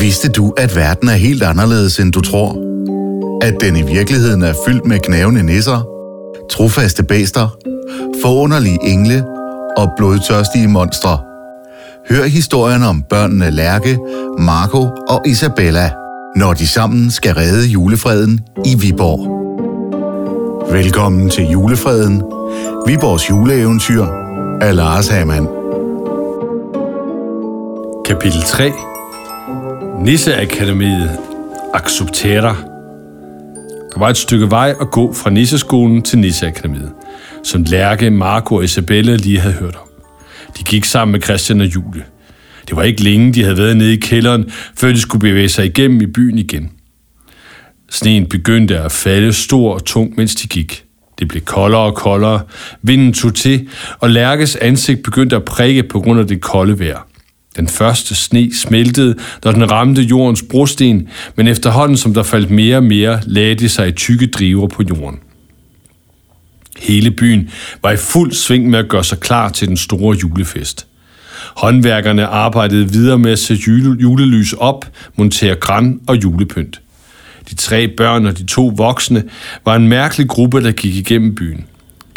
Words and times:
Vidste 0.00 0.28
du, 0.28 0.54
at 0.56 0.76
verden 0.76 1.08
er 1.08 1.12
helt 1.12 1.42
anderledes, 1.42 1.98
end 1.98 2.12
du 2.12 2.20
tror? 2.20 2.56
At 3.42 3.54
den 3.60 3.76
i 3.76 3.82
virkeligheden 3.82 4.42
er 4.42 4.54
fyldt 4.66 4.86
med 4.86 4.98
knævende 4.98 5.42
nisser, 5.42 5.86
trofaste 6.50 7.02
bæster, 7.02 7.56
forunderlige 8.22 8.78
engle 8.82 9.24
og 9.76 9.90
blodtørstige 9.96 10.68
monstre. 10.68 11.18
Hør 12.08 12.24
historien 12.24 12.82
om 12.82 13.02
børnene 13.02 13.50
Lærke, 13.50 13.98
Marco 14.38 14.88
og 15.08 15.22
Isabella, 15.26 15.90
når 16.36 16.52
de 16.52 16.66
sammen 16.66 17.10
skal 17.10 17.34
redde 17.34 17.66
julefreden 17.66 18.40
i 18.64 18.74
Viborg. 18.74 19.36
Velkommen 20.72 21.30
til 21.30 21.44
julefreden, 21.44 22.22
Viborgs 22.86 23.30
juleeventyr 23.30 24.06
af 24.60 24.76
Lars 24.76 25.08
Hamann. 25.08 25.48
Kapitel 28.06 28.42
3 28.42 28.89
Nisseakademiet 30.00 31.18
accepterer. 31.74 32.54
Der 33.92 33.98
var 33.98 34.08
et 34.08 34.16
stykke 34.16 34.50
vej 34.50 34.74
at 34.80 34.90
gå 34.90 35.12
fra 35.12 35.30
Nisseskolen 35.30 36.02
til 36.02 36.18
Nisseakademiet, 36.18 36.92
som 37.44 37.62
Lærke, 37.62 38.10
Marco 38.10 38.54
og 38.54 38.64
Isabella 38.64 39.16
lige 39.16 39.40
havde 39.40 39.54
hørt 39.54 39.76
om. 39.76 39.88
De 40.58 40.64
gik 40.64 40.84
sammen 40.84 41.12
med 41.12 41.22
Christian 41.22 41.60
og 41.60 41.66
Julie. 41.66 42.04
Det 42.68 42.76
var 42.76 42.82
ikke 42.82 43.02
længe, 43.02 43.32
de 43.32 43.42
havde 43.42 43.56
været 43.56 43.76
nede 43.76 43.92
i 43.92 43.96
kælderen, 43.96 44.50
før 44.76 44.88
de 44.88 45.00
skulle 45.00 45.20
bevæge 45.20 45.48
sig 45.48 45.66
igennem 45.66 46.00
i 46.00 46.06
byen 46.06 46.38
igen. 46.38 46.70
Sneen 47.90 48.28
begyndte 48.28 48.78
at 48.78 48.92
falde 48.92 49.32
stor 49.32 49.74
og 49.74 49.84
tung, 49.84 50.14
mens 50.16 50.34
de 50.34 50.48
gik. 50.48 50.84
Det 51.18 51.28
blev 51.28 51.42
koldere 51.42 51.80
og 51.80 51.94
koldere, 51.94 52.40
vinden 52.82 53.12
tog 53.12 53.34
til, 53.34 53.68
og 53.98 54.10
Lærkes 54.10 54.56
ansigt 54.56 55.02
begyndte 55.02 55.36
at 55.36 55.44
prikke 55.44 55.82
på 55.82 56.00
grund 56.00 56.20
af 56.20 56.26
det 56.26 56.40
kolde 56.40 56.78
vejr. 56.78 57.09
Den 57.56 57.68
første 57.68 58.14
sne 58.14 58.50
smeltede, 58.54 59.14
da 59.44 59.52
den 59.52 59.70
ramte 59.70 60.02
jordens 60.02 60.44
brosten, 60.50 61.08
men 61.36 61.48
efterhånden 61.48 61.96
som 61.96 62.14
der 62.14 62.22
faldt 62.22 62.50
mere 62.50 62.76
og 62.76 62.84
mere, 62.84 63.20
lagde 63.26 63.54
det 63.54 63.70
sig 63.70 63.88
i 63.88 63.92
tykke 63.92 64.26
driver 64.26 64.66
på 64.66 64.82
jorden. 64.90 65.18
Hele 66.78 67.10
byen 67.10 67.50
var 67.82 67.90
i 67.90 67.96
fuld 67.96 68.32
sving 68.32 68.70
med 68.70 68.78
at 68.78 68.88
gøre 68.88 69.04
sig 69.04 69.20
klar 69.20 69.48
til 69.48 69.68
den 69.68 69.76
store 69.76 70.16
julefest. 70.22 70.86
Håndværkerne 71.56 72.26
arbejdede 72.26 72.92
videre 72.92 73.18
med 73.18 73.32
at 73.32 73.38
sætte 73.38 73.62
julelys 74.00 74.52
op, 74.52 74.84
montere 75.16 75.54
græn 75.54 76.00
og 76.06 76.22
julepynt. 76.22 76.80
De 77.50 77.54
tre 77.54 77.88
børn 77.88 78.26
og 78.26 78.38
de 78.38 78.46
to 78.46 78.72
voksne 78.76 79.24
var 79.64 79.76
en 79.76 79.88
mærkelig 79.88 80.28
gruppe, 80.28 80.62
der 80.62 80.72
gik 80.72 80.96
igennem 80.96 81.34
byen. 81.34 81.64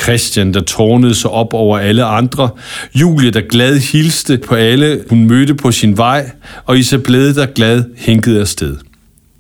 Christian, 0.02 0.54
der 0.54 0.62
tårnede 0.62 1.16
sig 1.16 1.32
op 1.32 1.54
over 1.54 1.80
alle 1.80 2.04
andre, 2.04 2.50
Julie, 2.96 3.32
der 3.32 3.42
glad 3.42 3.80
hilste 3.80 4.38
på 4.38 4.56
alle, 4.56 5.04
hun 5.10 5.28
mødte 5.28 5.56
på 5.56 5.72
sin 5.72 5.98
vej, 5.98 6.32
og 6.66 6.80
Isabelle, 6.80 7.36
der 7.36 7.46
glad 7.46 7.84
hænkede 7.98 8.40
afsted. 8.40 8.78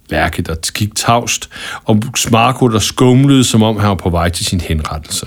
Lærke, 0.09 0.42
der 0.42 0.56
gik 0.74 0.96
tavst, 0.96 1.50
og 1.84 2.04
Smarko, 2.16 2.68
der 2.68 2.80
skumlede, 2.80 3.44
som 3.44 3.64
om 3.64 3.78
han 3.78 3.90
var 3.90 3.96
på 3.96 4.09
vej 4.09 4.30
til 4.30 4.46
sin 4.46 4.62
henrettelse. 4.62 5.26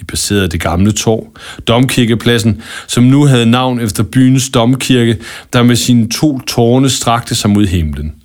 De 0.00 0.04
passerede 0.04 0.48
det 0.48 0.60
gamle 0.60 0.92
torv, 0.92 1.26
domkirkepladsen, 1.66 2.62
som 2.88 3.04
nu 3.04 3.26
havde 3.26 3.46
navn 3.46 3.80
efter 3.80 4.02
byens 4.02 4.50
domkirke, 4.50 5.18
der 5.52 5.62
med 5.62 5.76
sine 5.76 6.08
to 6.08 6.40
tårne 6.40 6.90
strakte 6.90 7.34
sig 7.34 7.50
mod 7.50 7.66
himlen. 7.66 8.21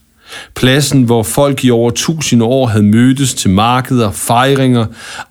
Pladsen, 0.56 1.04
hvor 1.04 1.24
folk 1.24 1.66
i 1.66 1.72
over 1.72 1.92
tusind 1.92 2.44
år 2.44 2.68
havde 2.68 2.84
mødtes 2.84 3.34
til 3.34 3.50
markeder, 3.50 4.12
fejringer, 4.12 4.86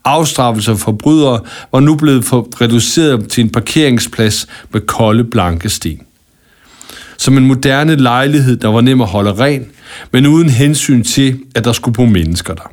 afstraffelser 0.05 0.75
for 0.75 0.79
forbrydere, 0.79 1.41
var 1.73 1.81
nu 1.81 1.97
blevet 1.97 2.25
for 2.25 2.49
reduceret 2.61 3.29
til 3.29 3.45
en 3.45 3.51
parkeringsplads 3.51 4.47
med 4.73 4.81
kolde, 4.81 5.25
blanke 5.25 5.69
sten. 5.69 6.01
Som 7.19 7.39
en 7.39 7.47
moderne 7.47 7.97
lejlighed, 7.97 8.57
der 8.57 8.69
var 8.69 8.81
nem 8.81 9.01
at 9.01 9.07
holde 9.07 9.33
ren, 9.33 9.67
men 10.13 10.27
uden 10.27 10.49
hensyn 10.49 11.05
til, 11.05 11.39
at 11.55 11.65
der 11.65 11.73
skulle 11.73 11.95
bo 11.95 12.05
mennesker 12.05 12.55
der. 12.55 12.73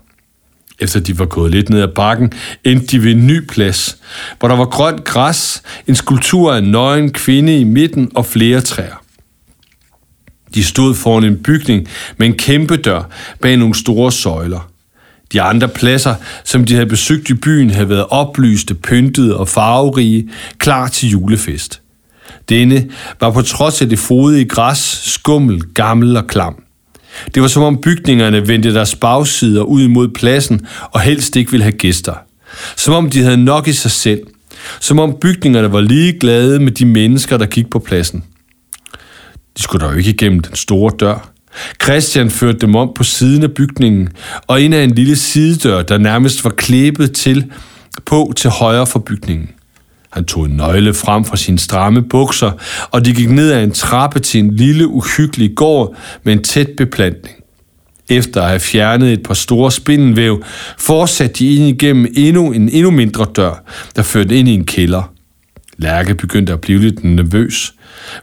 Efter 0.79 0.99
de 0.99 1.19
var 1.19 1.25
gået 1.25 1.51
lidt 1.51 1.69
ned 1.69 1.81
ad 1.81 1.87
bakken, 1.87 2.33
endte 2.63 2.87
de 2.87 3.03
ved 3.03 3.11
en 3.11 3.27
ny 3.27 3.47
plads, 3.47 3.97
hvor 4.39 4.47
der 4.47 4.55
var 4.55 4.65
grønt 4.65 5.03
græs, 5.03 5.61
en 5.87 5.95
skulptur 5.95 6.53
af 6.53 6.57
en 6.57 6.71
nøgen 6.71 7.11
kvinde 7.11 7.59
i 7.59 7.63
midten 7.63 8.11
og 8.15 8.25
flere 8.25 8.61
træer. 8.61 9.02
De 10.55 10.63
stod 10.63 10.95
foran 10.95 11.23
en 11.23 11.37
bygning 11.37 11.87
med 12.17 12.27
en 12.27 12.37
kæmpe 12.37 12.77
dør 12.77 13.09
bag 13.41 13.57
nogle 13.57 13.75
store 13.75 14.11
søjler. 14.11 14.69
De 15.33 15.41
andre 15.41 15.67
pladser, 15.67 16.15
som 16.43 16.65
de 16.65 16.73
havde 16.73 16.85
besøgt 16.85 17.29
i 17.29 17.33
byen, 17.33 17.69
havde 17.69 17.89
været 17.89 18.05
oplyste, 18.09 18.73
pyntede 18.73 19.37
og 19.37 19.47
farverige, 19.47 20.29
klar 20.57 20.87
til 20.87 21.09
julefest. 21.09 21.81
Denne 22.49 22.89
var 23.19 23.31
på 23.31 23.41
trods 23.41 23.81
af 23.81 23.89
det 23.89 23.99
frodige 23.99 24.45
græs, 24.45 25.01
skummel, 25.03 25.61
gammel 25.73 26.17
og 26.17 26.27
klam. 26.27 26.63
Det 27.33 27.41
var 27.41 27.47
som 27.47 27.63
om 27.63 27.81
bygningerne 27.81 28.47
vendte 28.47 28.73
deres 28.73 28.95
bagsider 28.95 29.61
ud 29.61 29.81
imod 29.81 30.07
pladsen 30.07 30.61
og 30.91 31.01
helst 31.01 31.35
ikke 31.35 31.51
ville 31.51 31.63
have 31.63 31.77
gæster. 31.77 32.13
Som 32.75 32.93
om 32.93 33.09
de 33.09 33.23
havde 33.23 33.37
nok 33.37 33.67
i 33.67 33.73
sig 33.73 33.91
selv. 33.91 34.21
Som 34.79 34.99
om 34.99 35.15
bygningerne 35.21 35.71
var 35.71 35.81
lige 35.81 36.19
glade 36.19 36.59
med 36.59 36.71
de 36.71 36.85
mennesker, 36.85 37.37
der 37.37 37.45
gik 37.45 37.69
på 37.69 37.79
pladsen. 37.79 38.23
De 39.57 39.61
skulle 39.61 39.85
dog 39.85 39.97
ikke 39.97 40.09
igennem 40.09 40.39
den 40.39 40.55
store 40.55 40.91
dør. 40.99 41.29
Christian 41.83 42.29
førte 42.29 42.59
dem 42.59 42.75
om 42.75 42.89
på 42.95 43.03
siden 43.03 43.43
af 43.43 43.51
bygningen, 43.51 44.09
og 44.47 44.61
ind 44.61 44.75
af 44.75 44.83
en 44.83 44.91
lille 44.95 45.15
sidedør, 45.15 45.81
der 45.81 45.97
nærmest 45.97 46.43
var 46.43 46.49
klæbet 46.49 47.11
til 47.11 47.51
på 48.05 48.33
til 48.35 48.49
højre 48.49 48.87
for 48.87 48.99
bygningen. 48.99 49.49
Han 50.09 50.25
tog 50.25 50.45
en 50.45 50.51
nøgle 50.51 50.93
frem 50.93 51.25
fra 51.25 51.37
sine 51.37 51.59
stramme 51.59 52.01
bukser, 52.01 52.51
og 52.91 53.05
de 53.05 53.13
gik 53.13 53.29
ned 53.29 53.51
ad 53.51 53.63
en 53.63 53.71
trappe 53.71 54.19
til 54.19 54.39
en 54.39 54.55
lille, 54.55 54.87
uhyggelig 54.87 55.55
gård 55.55 55.95
med 56.23 56.33
en 56.33 56.43
tæt 56.43 56.69
beplantning. 56.77 57.35
Efter 58.09 58.41
at 58.41 58.47
have 58.47 58.59
fjernet 58.59 59.13
et 59.13 59.23
par 59.23 59.33
store 59.33 59.71
spindelvæv, 59.71 60.43
fortsatte 60.77 61.35
de 61.39 61.55
ind 61.55 61.67
igennem 61.67 62.13
endnu 62.15 62.51
en 62.51 62.69
endnu 62.69 62.91
mindre 62.91 63.25
dør, 63.35 63.63
der 63.95 64.03
førte 64.03 64.35
ind 64.35 64.47
i 64.47 64.53
en 64.53 64.65
kælder. 64.65 65.12
Lærke 65.83 66.15
begyndte 66.15 66.53
at 66.53 66.61
blive 66.61 66.79
lidt 66.79 67.03
nervøs. 67.03 67.73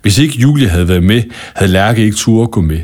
Hvis 0.03 0.19
ikke 0.19 0.39
Julie 0.39 0.69
havde 0.69 0.89
været 0.89 1.03
med, 1.03 1.23
havde 1.55 1.73
Lærke 1.73 2.03
ikke 2.03 2.17
tur 2.17 2.43
at 2.43 2.51
gå 2.51 2.61
med. 2.61 2.81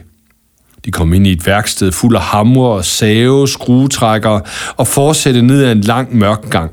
De 0.84 0.90
kom 0.90 1.14
ind 1.14 1.26
i 1.26 1.32
et 1.32 1.46
værksted 1.46 1.92
fuld 1.92 2.16
af 2.16 2.22
hamre, 2.22 2.84
save, 2.84 3.48
skruetrækkere 3.48 4.40
og 4.76 4.86
fortsatte 4.86 5.42
ned 5.42 5.64
ad 5.64 5.72
en 5.72 5.80
lang 5.80 6.16
mørk 6.16 6.50
gang. 6.50 6.70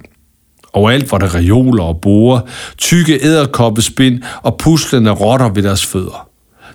Overalt 0.74 1.12
var 1.12 1.18
der 1.18 1.36
reoler 1.36 1.84
og 1.84 2.02
borer, 2.02 2.40
tykke 2.78 3.20
æderkoppespind 3.26 4.22
og 4.42 4.58
puslende 4.58 5.12
rotter 5.12 5.50
ved 5.50 5.64
deres 5.64 5.86
fødder. 5.86 6.30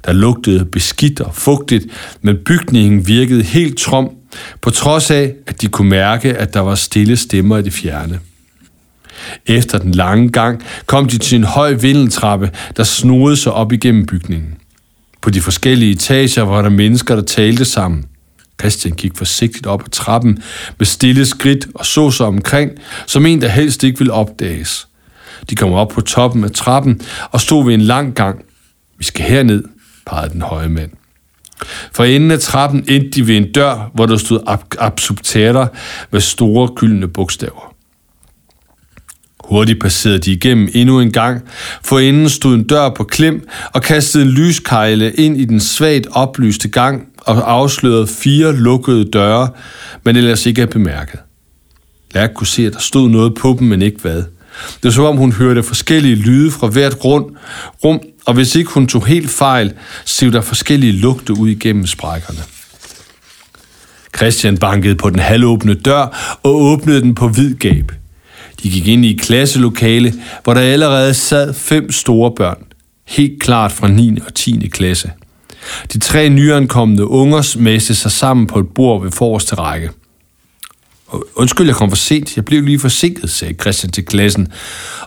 Der 0.05 0.13
lugtede 0.13 0.65
beskidt 0.65 1.21
og 1.21 1.35
fugtigt, 1.35 1.87
men 2.23 2.37
bygningen 2.47 3.07
virkede 3.07 3.43
helt 3.43 3.79
trom, 3.79 4.11
på 4.61 4.71
trods 4.71 5.11
af, 5.11 5.35
at 5.47 5.63
de 5.63 5.69
kunne 5.69 5.89
mærke, 5.89 6.37
at 6.37 6.55
der 6.55 6.61
var 6.61 6.75
stille 6.75 7.17
stemmer 7.17 7.59
i 7.59 7.63
det 7.63 7.73
fjerne. 7.73 8.21
Efter 9.47 9.79
den 9.79 9.93
lange 9.93 10.29
gang 10.29 10.63
kom 10.87 11.09
de 11.09 11.19
til 11.19 11.37
en 11.37 11.45
høj 11.45 11.73
vindeltrappe, 11.73 12.51
der 12.77 12.85
snodede 12.85 13.37
sig 13.37 13.53
op 13.53 13.73
igennem 13.73 14.07
bygningen. 14.07 14.55
På 15.21 15.31
de 15.31 15.41
forskellige 15.41 15.93
etager 15.93 16.43
var 16.43 16.63
der 16.63 16.69
mennesker, 16.69 17.15
der 17.15 17.23
talte 17.23 17.65
sammen. 17.65 18.05
Christian 18.61 18.95
gik 18.95 19.13
forsigtigt 19.17 19.67
op 19.67 19.83
ad 19.83 19.91
trappen 19.91 20.43
med 20.79 20.87
stille 20.87 21.27
skridt 21.27 21.67
og 21.75 21.87
så 21.87 22.11
sig 22.11 22.27
omkring, 22.27 22.71
som 23.07 23.27
en, 23.27 23.41
der 23.41 23.49
helst 23.49 23.85
ikke 23.85 23.99
ville 23.99 24.13
opdages. 24.13 24.89
De 25.51 25.55
kom 25.55 25.73
op 25.73 25.89
på 25.89 26.01
toppen 26.01 26.45
af 26.45 26.51
trappen 26.51 27.01
og 27.31 27.41
stod 27.41 27.65
ved 27.65 27.75
en 27.75 27.81
lang 27.81 28.15
gang. 28.15 28.45
Vi 28.99 29.05
skal 29.05 29.25
herned, 29.25 29.65
pegede 30.07 30.33
den 30.33 30.43
høje 30.43 30.69
mand. 30.69 30.91
For 31.93 32.05
enden 32.05 32.31
af 32.31 32.41
trappen 32.41 32.85
endte 32.89 33.11
de 33.11 33.27
ved 33.27 33.37
en 33.37 33.53
dør, 33.53 33.91
hvor 33.95 34.07
der 34.07 34.17
stod 34.17 34.59
absubterer 34.79 35.67
med 36.11 36.21
store 36.21 36.69
gyldne 36.75 37.09
bogstaver. 37.09 37.68
Hurtigt 39.49 39.81
passerede 39.81 40.19
de 40.19 40.33
igennem 40.33 40.69
endnu 40.75 41.01
en 41.01 41.13
gang, 41.13 41.43
for 41.83 41.99
inden 41.99 42.29
stod 42.29 42.55
en 42.55 42.65
dør 42.65 42.89
på 42.89 43.05
klem 43.05 43.49
og 43.73 43.83
kastede 43.83 44.25
en 44.25 44.31
lyskejle 44.31 45.13
ind 45.13 45.41
i 45.41 45.45
den 45.45 45.61
svagt 45.61 46.07
oplyste 46.13 46.69
gang 46.69 47.03
og 47.19 47.53
afslørede 47.53 48.07
fire 48.07 48.57
lukkede 48.57 49.11
døre, 49.11 49.49
men 50.05 50.17
ellers 50.17 50.47
ikke 50.47 50.63
er 50.63 50.67
bemærket. 50.67 51.21
Lærk 52.15 52.31
kunne 52.35 52.47
se, 52.47 52.67
at 52.67 52.73
der 52.73 52.79
stod 52.79 53.09
noget 53.09 53.35
på 53.35 53.57
dem, 53.59 53.69
men 53.69 53.83
ikke 53.83 54.01
hvad. 54.01 54.17
Det 54.17 54.85
var 54.85 54.91
som 54.91 55.05
om 55.05 55.17
hun 55.17 55.33
hørte 55.33 55.63
forskellige 55.63 56.15
lyde 56.15 56.51
fra 56.51 56.67
hvert 56.67 56.99
grund, 56.99 57.25
rum, 57.85 58.01
og 58.27 58.35
hvis 58.35 58.55
ikke 58.55 58.71
hun 58.71 58.87
tog 58.87 59.07
helt 59.07 59.31
fejl, 59.31 59.73
sev 60.05 60.33
der 60.33 60.41
forskellige 60.41 60.93
lugte 60.93 61.33
ud 61.33 61.49
igennem 61.49 61.87
sprækkerne. 61.87 62.41
Christian 64.17 64.59
bankede 64.59 64.95
på 64.95 65.11
den 65.11 65.19
halvåbne 65.19 65.75
dør 65.75 66.39
og 66.43 66.63
åbnede 66.63 67.01
den 67.01 67.15
på 67.15 67.29
hvid 67.29 67.55
gab. 67.55 67.93
De 68.63 68.71
gik 68.71 68.89
ind 68.89 69.05
i 69.05 69.15
et 69.15 69.21
klasselokale, 69.21 70.15
hvor 70.45 70.55
der 70.55 70.61
allerede 70.61 71.15
sad 71.15 71.55
fem 71.55 71.93
store 71.93 72.33
børn, 72.37 72.65
helt 73.07 73.43
klart 73.43 73.73
fra 73.73 73.89
9. 73.89 74.19
og 74.27 74.35
10. 74.35 74.69
klasse. 74.73 75.11
De 75.93 75.99
tre 75.99 76.29
nyankomne 76.29 77.07
unger 77.07 77.57
mæste 77.59 77.95
sig 77.95 78.13
sammen 78.13 78.47
på 78.47 78.59
et 78.59 78.69
bord 78.75 79.03
ved 79.03 79.13
forreste 79.13 79.55
række. 79.55 79.91
Undskyld, 81.35 81.67
jeg 81.67 81.77
kom 81.77 81.91
for 81.91 81.97
sent. 81.97 82.37
Jeg 82.37 82.45
blev 82.45 82.63
lige 82.63 82.79
forsinket, 82.79 83.31
sagde 83.31 83.55
Christian 83.55 83.93
til 83.93 84.05
klassen, 84.05 84.49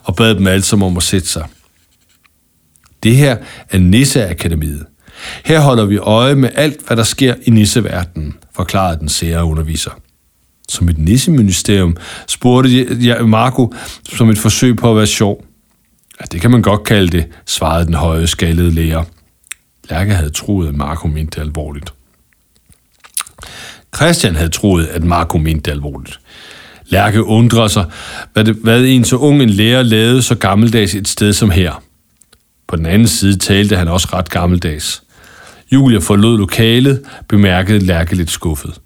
og 0.04 0.16
bad 0.16 0.36
dem 0.36 0.48
alle 0.48 0.62
sammen 0.64 0.88
om 0.88 0.98
at 0.98 1.04
sætte 1.04 1.28
sig. 1.28 1.46
Det 3.04 3.16
her 3.16 3.38
er 3.70 3.80
Nisseakademiet. 3.80 4.86
Her 5.46 5.60
holder 5.60 5.86
vi 5.86 5.98
øje 5.98 6.36
med 6.36 6.50
alt, 6.56 6.88
hvad 6.88 6.98
der 6.98 7.04
sker 7.04 7.36
i 7.44 7.50
nisseverdenen, 7.50 8.34
forklarede 8.56 9.00
den 9.00 9.10
sære 9.10 9.46
underviser. 9.46 9.92
Som 10.70 10.90
et 10.90 10.98
nisseministerium, 10.98 11.98
spurgte 12.28 13.08
jeg 13.08 13.30
Marco 13.30 13.74
som 14.14 14.30
et 14.30 14.38
forsøg 14.38 14.76
på 14.76 14.92
at 14.92 14.98
være 14.98 15.08
sjov. 15.08 15.46
Ja, 16.20 16.26
det 16.32 16.42
kan 16.42 16.52
man 16.52 16.62
godt 16.62 16.84
kalde 16.84 17.18
det, 17.18 17.26
svarede 17.46 17.86
den 17.86 17.94
høje 17.94 18.28
skaldede 18.28 18.72
lærer. 18.72 19.04
Lærke 19.90 20.14
havde 20.14 20.30
troet, 20.30 20.68
at 20.68 20.76
Marco 20.76 21.08
mente 21.08 21.40
det 21.40 21.48
alvorligt. 21.48 21.94
Christian 23.96 24.36
havde 24.36 24.50
troet, 24.50 24.86
at 24.86 25.04
Marco 25.04 25.38
mente 25.38 25.62
det 25.62 25.72
alvorligt. 25.72 26.20
Lærke 26.86 27.24
undrer 27.24 27.68
sig, 27.68 27.86
hvad, 28.34 28.46
det, 28.46 28.56
hvad 28.56 28.84
en 28.84 29.04
så 29.04 29.16
ung 29.16 29.44
en 29.44 29.50
lærer 29.50 29.84
lavede 29.84 30.22
så 30.22 30.36
gammeldags 30.36 30.96
et 30.96 31.08
sted 31.08 31.34
som 31.34 31.52
her. 31.52 31.84
På 32.68 32.76
den 32.76 32.86
anden 32.86 33.08
side 33.08 33.38
talte 33.38 33.76
han 33.76 33.88
også 33.88 34.08
ret 34.14 34.30
gammeldags. 34.30 35.04
Julia 35.72 36.00
forlod 36.00 36.38
lokalet, 36.38 37.02
bemærkede 37.28 37.80
Lærke 37.80 38.16
lidt 38.16 38.32
skuffet. 38.32 38.80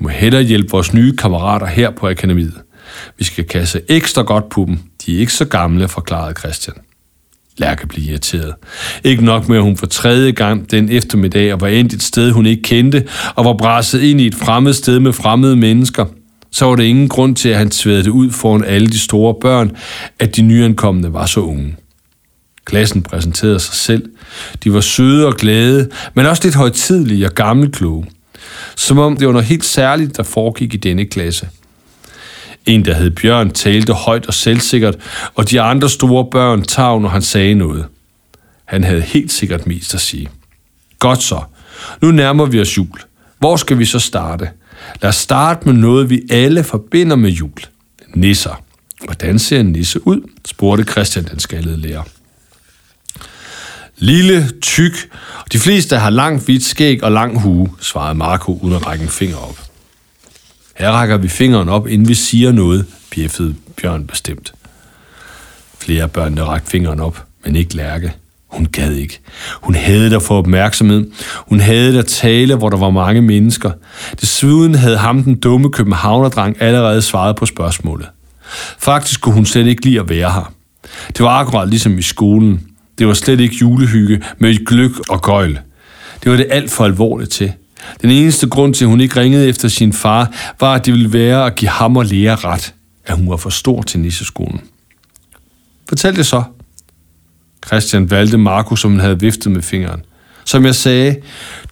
Må 0.00 0.08
hellere 0.08 0.42
hjælpe 0.42 0.70
vores 0.70 0.94
nye 0.94 1.16
kammerater 1.16 1.66
her 1.66 1.90
på 1.90 2.08
akademiet. 2.08 2.54
Vi 3.18 3.24
skal 3.24 3.44
kasse 3.44 3.80
ekstra 3.88 4.22
godt 4.22 4.48
på 4.48 4.64
dem. 4.68 4.78
De 5.06 5.16
er 5.16 5.20
ikke 5.20 5.32
så 5.32 5.44
gamle, 5.44 5.88
forklarede 5.88 6.34
Christian. 6.38 6.76
Lærke 7.56 7.86
blev 7.86 8.04
irriteret. 8.04 8.54
Ikke 9.04 9.24
nok 9.24 9.48
med, 9.48 9.56
at 9.56 9.62
hun 9.62 9.76
for 9.76 9.86
tredje 9.86 10.30
gang 10.30 10.70
den 10.70 10.88
eftermiddag 10.88 11.52
og 11.52 11.60
var 11.60 11.68
endt 11.68 11.92
et 11.92 12.02
sted, 12.02 12.30
hun 12.30 12.46
ikke 12.46 12.62
kendte, 12.62 13.06
og 13.34 13.44
var 13.44 13.52
brasset 13.52 14.00
ind 14.00 14.20
i 14.20 14.26
et 14.26 14.34
fremmed 14.34 14.72
sted 14.72 15.00
med 15.00 15.12
fremmede 15.12 15.56
mennesker, 15.56 16.06
så 16.52 16.64
var 16.64 16.76
der 16.76 16.82
ingen 16.82 17.08
grund 17.08 17.36
til, 17.36 17.48
at 17.48 17.58
han 17.58 17.70
tværede 17.70 18.12
ud 18.12 18.30
foran 18.30 18.64
alle 18.64 18.88
de 18.88 18.98
store 18.98 19.34
børn, 19.40 19.76
at 20.18 20.36
de 20.36 20.42
nyankomne 20.42 21.12
var 21.12 21.26
så 21.26 21.40
unge. 21.40 21.76
Klassen 22.64 23.02
præsenterede 23.02 23.60
sig 23.60 23.74
selv. 23.74 24.10
De 24.64 24.72
var 24.72 24.80
søde 24.80 25.26
og 25.26 25.34
glade, 25.34 25.90
men 26.14 26.26
også 26.26 26.42
lidt 26.44 26.54
højtidlige 26.54 27.26
og 27.26 27.32
gammelkloge. 27.34 28.06
Som 28.76 28.98
om 28.98 29.16
det 29.16 29.26
var 29.26 29.32
noget 29.32 29.46
helt 29.46 29.64
særligt, 29.64 30.16
der 30.16 30.22
foregik 30.22 30.74
i 30.74 30.76
denne 30.76 31.04
klasse. 31.04 31.48
En, 32.66 32.84
der 32.84 32.94
hed 32.94 33.10
Bjørn, 33.10 33.50
talte 33.50 33.92
højt 33.92 34.26
og 34.26 34.34
selvsikkert, 34.34 34.96
og 35.34 35.50
de 35.50 35.60
andre 35.60 35.90
store 35.90 36.26
børn 36.30 36.62
tav, 36.62 37.00
når 37.00 37.08
han 37.08 37.22
sagde 37.22 37.54
noget. 37.54 37.86
Han 38.64 38.84
havde 38.84 39.00
helt 39.00 39.32
sikkert 39.32 39.66
mest 39.66 39.94
at 39.94 40.00
sige. 40.00 40.28
Godt 40.98 41.22
så. 41.22 41.42
Nu 42.02 42.10
nærmer 42.10 42.46
vi 42.46 42.60
os 42.60 42.76
jul. 42.76 43.00
Hvor 43.38 43.56
skal 43.56 43.78
vi 43.78 43.84
så 43.84 43.98
starte? 43.98 44.50
Lad 45.02 45.08
os 45.08 45.16
starte 45.16 45.68
med 45.68 45.74
noget, 45.74 46.10
vi 46.10 46.22
alle 46.30 46.64
forbinder 46.64 47.16
med 47.16 47.30
jul. 47.30 47.60
Nisser. 48.14 48.62
Hvordan 49.04 49.38
ser 49.38 49.60
en 49.60 49.66
nisse 49.66 50.06
ud? 50.06 50.20
spurgte 50.46 50.84
Christian 50.84 51.24
den 51.24 51.38
skaldede 51.38 51.76
lærer. 51.76 52.02
Lille, 53.96 54.50
tyk. 54.62 55.10
De 55.52 55.58
fleste 55.58 55.96
har 55.96 56.10
langt 56.10 56.44
hvidt 56.44 56.64
skæg 56.64 57.04
og 57.04 57.12
lang 57.12 57.40
hue, 57.40 57.68
svarede 57.80 58.14
Marco 58.14 58.58
uden 58.62 58.76
at 58.76 58.86
række 58.86 59.02
en 59.02 59.10
finger 59.10 59.36
op. 59.36 59.58
Her 60.76 60.90
rækker 60.90 61.16
vi 61.16 61.28
fingeren 61.28 61.68
op, 61.68 61.88
inden 61.88 62.08
vi 62.08 62.14
siger 62.14 62.52
noget, 62.52 62.86
bjeffede 63.14 63.54
Bjørn 63.80 64.06
bestemt. 64.06 64.52
Flere 65.78 66.02
af 66.02 66.10
børnene 66.10 66.44
rakte 66.44 66.70
fingeren 66.70 67.00
op, 67.00 67.24
men 67.44 67.56
ikke 67.56 67.76
Lærke. 67.76 68.12
Hun 68.48 68.66
gad 68.66 68.92
ikke. 68.92 69.20
Hun 69.62 69.74
havde 69.74 70.10
der 70.10 70.18
for 70.18 70.38
opmærksomhed. 70.38 71.10
Hun 71.36 71.60
havde 71.60 71.98
at 71.98 72.06
tale, 72.06 72.54
hvor 72.54 72.68
der 72.68 72.76
var 72.76 72.90
mange 72.90 73.22
mennesker. 73.22 73.70
Desuden 74.20 74.74
havde 74.74 74.96
ham 74.96 75.22
den 75.22 75.34
dumme 75.34 75.70
københavnerdreng 75.70 76.62
allerede 76.62 77.02
svaret 77.02 77.36
på 77.36 77.46
spørgsmålet. 77.46 78.08
Faktisk 78.78 79.20
kunne 79.20 79.34
hun 79.34 79.46
slet 79.46 79.66
ikke 79.66 79.84
lide 79.84 80.00
at 80.00 80.08
være 80.08 80.32
her. 80.32 80.52
Det 81.08 81.20
var 81.20 81.30
akkurat 81.30 81.68
ligesom 81.68 81.98
i 81.98 82.02
skolen. 82.02 82.69
Det 83.00 83.08
var 83.08 83.14
slet 83.14 83.40
ikke 83.40 83.56
julehygge 83.60 84.22
med 84.38 84.66
gløk 84.66 84.90
og 85.08 85.22
gøjl. 85.22 85.58
Det 86.22 86.30
var 86.30 86.36
det 86.36 86.46
alt 86.50 86.70
for 86.70 86.84
alvorligt 86.84 87.30
til. 87.30 87.52
Den 88.02 88.10
eneste 88.10 88.48
grund 88.48 88.74
til, 88.74 88.84
at 88.84 88.88
hun 88.88 89.00
ikke 89.00 89.20
ringede 89.20 89.48
efter 89.48 89.68
sin 89.68 89.92
far, 89.92 90.32
var, 90.60 90.74
at 90.74 90.86
det 90.86 90.94
ville 90.94 91.12
være 91.12 91.46
at 91.46 91.54
give 91.54 91.68
ham 91.68 91.96
og 91.96 92.04
Lea 92.04 92.34
ret, 92.34 92.74
at 93.06 93.16
hun 93.16 93.30
var 93.30 93.36
for 93.36 93.50
stor 93.50 93.82
til 93.82 94.00
nisseskolen. 94.00 94.60
Fortæl 95.88 96.16
det 96.16 96.26
så. 96.26 96.42
Christian 97.66 98.10
valgte 98.10 98.38
Marco, 98.38 98.76
som 98.76 98.90
han 98.90 99.00
havde 99.00 99.20
viftet 99.20 99.52
med 99.52 99.62
fingeren. 99.62 100.02
Som 100.44 100.64
jeg 100.64 100.74
sagde, 100.74 101.16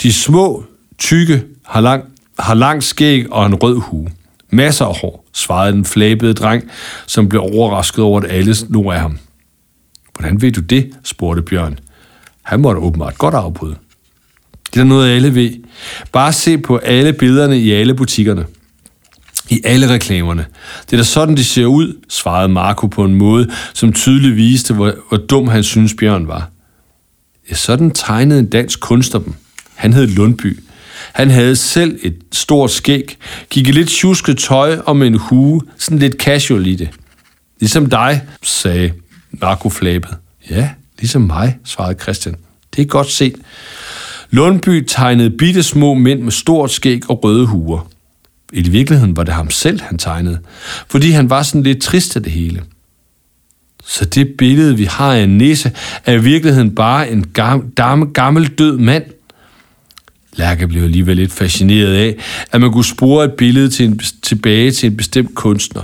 de 0.03 0.13
små, 0.13 0.65
tykke, 0.99 1.43
har 1.67 1.81
lang, 1.81 2.05
har 2.39 2.55
lang 2.55 2.83
skæg 2.83 3.33
og 3.33 3.47
en 3.47 3.55
rød 3.55 3.81
hue. 3.81 4.09
Masser 4.51 4.85
af 4.85 5.01
hår, 5.01 5.25
svarede 5.33 5.73
den 5.73 5.85
flabede 5.85 6.35
dreng, 6.35 6.71
som 7.07 7.29
blev 7.29 7.43
overrasket 7.43 8.05
over, 8.05 8.21
at 8.21 8.31
alle 8.31 8.55
lå 8.69 8.91
af 8.91 9.01
ham. 9.01 9.19
Hvordan 10.19 10.43
ved 10.43 10.53
du 10.53 10.61
det? 10.61 10.91
spurgte 11.05 11.43
Bjørn. 11.43 11.79
Han 12.43 12.61
måtte 12.61 12.81
åbenbart 12.81 13.19
godt 13.19 13.35
afbryde. 13.35 13.77
Det 14.75 14.81
er 14.81 14.85
noget, 14.85 15.17
alle 15.17 15.35
ved. 15.35 15.51
Bare 16.13 16.33
se 16.33 16.59
på 16.59 16.77
alle 16.77 17.13
billederne 17.13 17.59
i 17.59 17.73
alle 17.73 17.95
butikkerne. 17.95 18.47
I 19.51 19.61
alle 19.65 19.89
reklamerne. 19.89 20.47
Det 20.87 20.93
er 20.93 20.97
da 20.97 21.03
sådan, 21.03 21.37
de 21.37 21.45
ser 21.45 21.67
ud, 21.67 21.97
svarede 22.09 22.49
Marco 22.49 22.87
på 22.87 23.05
en 23.05 23.15
måde, 23.15 23.51
som 23.75 23.93
tydeligt 23.93 24.37
viste, 24.37 24.75
hvor, 24.75 24.95
hvor 25.09 25.19
dum 25.19 25.49
han 25.49 25.63
synes 25.63 25.95
Bjørn 25.95 26.29
var. 26.29 26.51
Ja, 27.51 27.55
sådan 27.55 27.91
tegnede 27.91 28.41
en 28.41 28.51
dansk 28.51 28.81
kunstner 28.81 29.21
dem. 29.21 29.35
Han 29.75 29.93
hed 29.93 30.07
Lundby. 30.07 30.59
Han 31.13 31.31
havde 31.31 31.57
selv 31.57 31.99
et 32.03 32.17
stort 32.33 32.71
skæg, 32.71 33.17
gik 33.51 33.69
i 33.69 33.73
lidt 33.73 33.89
tjusket 33.89 34.39
tøj 34.39 34.79
og 34.87 34.97
med 34.97 35.07
en 35.07 35.19
hue, 35.19 35.63
sådan 35.79 35.99
lidt 35.99 36.15
casual 36.15 36.67
i 36.67 36.75
det. 36.75 36.89
Ligesom 37.61 37.91
dig, 37.91 38.23
sagde 38.43 38.93
Marco 39.31 39.69
flabet. 39.71 40.17
Ja, 40.51 40.71
ligesom 40.99 41.23
mig, 41.23 41.59
svarede 41.65 41.99
Christian. 42.03 42.37
Det 42.77 42.83
er 42.83 42.87
godt 42.87 43.11
set. 43.11 43.35
Lundby 44.31 44.85
tegnede 44.89 45.31
bitte 45.31 45.63
små 45.63 45.95
mænd 45.95 46.21
med 46.21 46.33
stort 46.33 46.71
skæg 46.71 47.11
og 47.11 47.25
røde 47.25 47.47
huer. 47.47 47.89
I 48.53 48.69
virkeligheden 48.69 49.17
var 49.17 49.23
det 49.23 49.35
ham 49.35 49.51
selv, 49.51 49.81
han 49.81 49.99
tegnede, 49.99 50.39
fordi 50.89 51.11
han 51.11 51.31
var 51.31 51.43
sådan 51.43 51.63
lidt 51.63 51.83
trist 51.83 52.17
af 52.17 52.23
det 52.23 52.33
hele. 52.33 52.63
Så 53.85 54.05
det 54.05 54.35
billede, 54.39 54.77
vi 54.77 54.85
har 54.85 55.15
af 55.15 55.23
en 55.23 55.39
nisse, 55.39 55.73
er 56.05 56.13
i 56.13 56.23
virkeligheden 56.23 56.75
bare 56.75 57.11
en 57.11 57.27
gammel, 57.35 58.09
gammel 58.15 58.47
død 58.47 58.79
mand. 58.79 59.05
Lærke 60.37 60.69
blev 60.69 60.83
alligevel 60.83 61.17
lidt 61.17 61.33
fascineret 61.33 61.95
af, 61.95 62.17
at 62.53 62.61
man 62.61 62.73
kunne 62.73 62.85
spore 62.85 63.25
et 63.25 63.33
billede 63.33 63.71
til 63.71 63.87
en, 63.87 64.01
tilbage 64.23 64.71
til 64.71 64.91
en 64.91 64.97
bestemt 64.97 65.35
kunstner. 65.35 65.83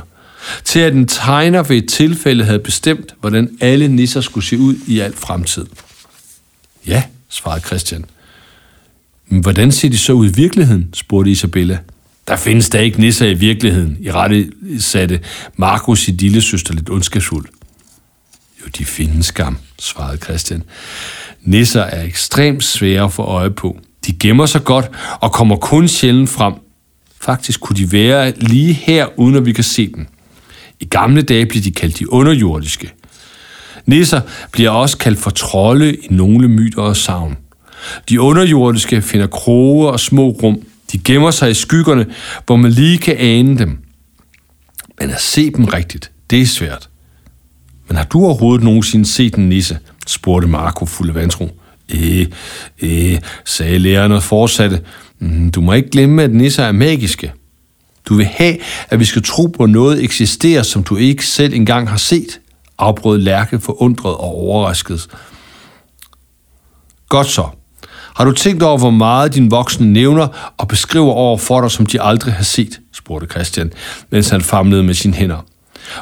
Til 0.64 0.81
at 0.81 0.93
en 0.93 1.06
tegner 1.06 1.62
ved 1.62 1.76
et 1.76 1.88
tilfælde 1.88 2.44
havde 2.44 2.58
bestemt, 2.58 3.15
hvordan 3.20 3.51
alle 3.60 3.89
nisser 3.89 4.20
skulle 4.20 4.46
se 4.46 4.58
ud 4.58 4.74
i 4.86 4.98
al 4.98 5.17
fremtid. 5.17 5.67
Ja, 6.86 7.03
svarede 7.29 7.60
Christian. 7.67 8.05
Men 9.29 9.41
hvordan 9.41 9.72
ser 9.72 9.89
de 9.89 9.98
så 9.98 10.13
ud 10.13 10.31
i 10.31 10.32
virkeligheden, 10.32 10.89
spurgte 10.94 11.31
Isabella. 11.31 11.79
Der 12.29 12.36
findes 12.36 12.69
da 12.69 12.79
ikke 12.79 13.01
nisser 13.01 13.27
i 13.27 13.34
virkeligheden, 13.34 13.96
i 14.01 14.10
rette 14.10 14.51
satte 14.79 15.20
Markus 15.56 16.08
i 16.08 16.10
lille 16.10 16.43
søster 16.43 16.74
lidt 16.74 16.91
ondskabsfuld. 16.91 17.46
Jo, 18.60 18.67
de 18.79 18.84
findes 18.84 19.27
skam, 19.27 19.58
svarede 19.79 20.19
Christian. 20.19 20.63
Nisser 21.43 21.82
er 21.82 22.03
ekstremt 22.03 22.65
svære 22.65 23.05
at 23.05 23.13
få 23.13 23.22
øje 23.22 23.51
på. 23.51 23.79
De 24.06 24.13
gemmer 24.13 24.46
sig 24.46 24.65
godt 24.65 24.91
og 25.20 25.32
kommer 25.32 25.56
kun 25.56 25.89
sjældent 25.89 26.31
frem. 26.31 26.55
Faktisk 27.20 27.60
kunne 27.60 27.77
de 27.77 27.93
være 27.93 28.32
lige 28.36 28.72
her, 28.72 29.19
uden 29.19 29.34
at 29.34 29.46
vi 29.46 29.53
kan 29.53 29.65
se 29.65 29.93
dem. 29.94 30.06
I 30.81 30.85
gamle 30.85 31.23
dage 31.23 31.47
blev 31.47 31.63
de 31.63 31.71
kaldt 31.71 31.99
de 31.99 32.13
underjordiske. 32.13 32.93
Nisser 33.87 34.21
bliver 34.53 34.71
også 34.71 34.99
kaldt 34.99 35.19
for 35.19 35.31
trolde 35.31 35.95
i 35.95 36.07
nogle 36.11 36.49
myter 36.49 36.83
og 36.83 36.97
savn. 36.97 37.37
De 38.09 38.21
underjordiske 38.21 39.03
finder 39.03 39.27
kroge 39.27 39.89
og 39.89 40.01
små 40.01 40.29
rum. 40.29 40.63
De 40.93 40.99
gemmer 40.99 41.31
sig 41.31 41.51
i 41.51 41.55
skyggerne, 41.55 42.07
hvor 42.47 42.57
man 42.57 42.71
lige 42.71 42.99
kan 42.99 43.17
ane 43.19 43.59
dem. 43.59 43.79
Men 45.01 45.11
at 45.11 45.21
se 45.21 45.51
dem 45.51 45.65
rigtigt, 45.65 46.11
det 46.31 46.41
er 46.41 46.47
svært. 46.47 46.89
Men 47.89 47.97
har 47.97 48.05
du 48.05 48.25
overhovedet 48.25 48.65
nogensinde 48.65 49.07
set 49.07 49.35
en 49.35 49.49
nisse? 49.49 49.79
spurgte 50.07 50.49
Marco 50.49 50.87
fuld 50.87 51.09
af 51.09 51.15
vantro. 51.15 51.61
Øh, 51.95 52.27
øh, 52.83 53.19
sagde 53.45 53.79
læreren 53.79 54.13
og 54.13 54.23
fortsatte. 54.23 54.81
Mm, 55.19 55.51
du 55.51 55.61
må 55.61 55.73
ikke 55.73 55.91
glemme, 55.91 56.23
at 56.23 56.35
nisser 56.35 56.65
er 56.65 56.73
magiske. 56.73 57.33
Du 58.08 58.15
vil 58.15 58.27
have, 58.27 58.58
at 58.89 59.01
vi 59.01 59.05
skal 59.05 59.23
tro 59.23 59.46
på, 59.46 59.63
at 59.65 59.70
noget 59.70 60.05
eksisterer, 60.05 60.63
som 60.63 60.82
du 60.82 60.96
ikke 60.96 61.27
selv 61.27 61.55
engang 61.55 61.91
har 61.91 61.96
set, 61.96 62.41
afbrød 62.79 63.19
Lærke 63.19 63.61
forundret 63.61 64.15
og 64.15 64.34
overrasket. 64.34 65.08
Godt 67.08 67.27
så, 67.27 67.49
har 68.15 68.25
du 68.25 68.32
tænkt 68.32 68.63
over, 68.63 68.79
hvor 68.79 68.91
meget 68.91 69.34
din 69.34 69.51
voksne 69.51 69.93
nævner 69.93 70.55
og 70.58 70.69
beskriver 70.69 71.13
over 71.13 71.39
for 71.39 71.61
dig, 71.61 71.70
som 71.70 71.87
de 71.87 72.03
aldrig 72.03 72.34
har 72.34 72.44
set? 72.44 72.81
spurgte 72.93 73.27
Christian, 73.27 73.73
mens 74.11 74.29
han 74.29 74.41
famlede 74.41 74.82
med 74.82 74.94
sine 74.94 75.15
hænder. 75.15 75.46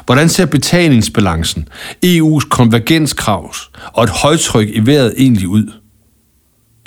Hvordan 0.05 0.29
ser 0.29 0.45
betalingsbalancen, 0.45 1.67
EU's 2.05 2.47
konvergenskrav 2.49 3.53
og 3.93 4.03
et 4.03 4.09
højtryk 4.09 4.69
i 4.69 4.85
vejret 4.85 5.13
egentlig 5.17 5.47
ud? 5.47 5.71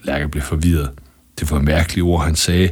Lærke 0.05 0.29
blev 0.29 0.43
forvirret. 0.43 0.91
Det 1.41 1.51
var 1.51 1.61
mærkelige 1.61 2.05
ord, 2.05 2.25
han 2.25 2.37
sagde. 2.37 2.71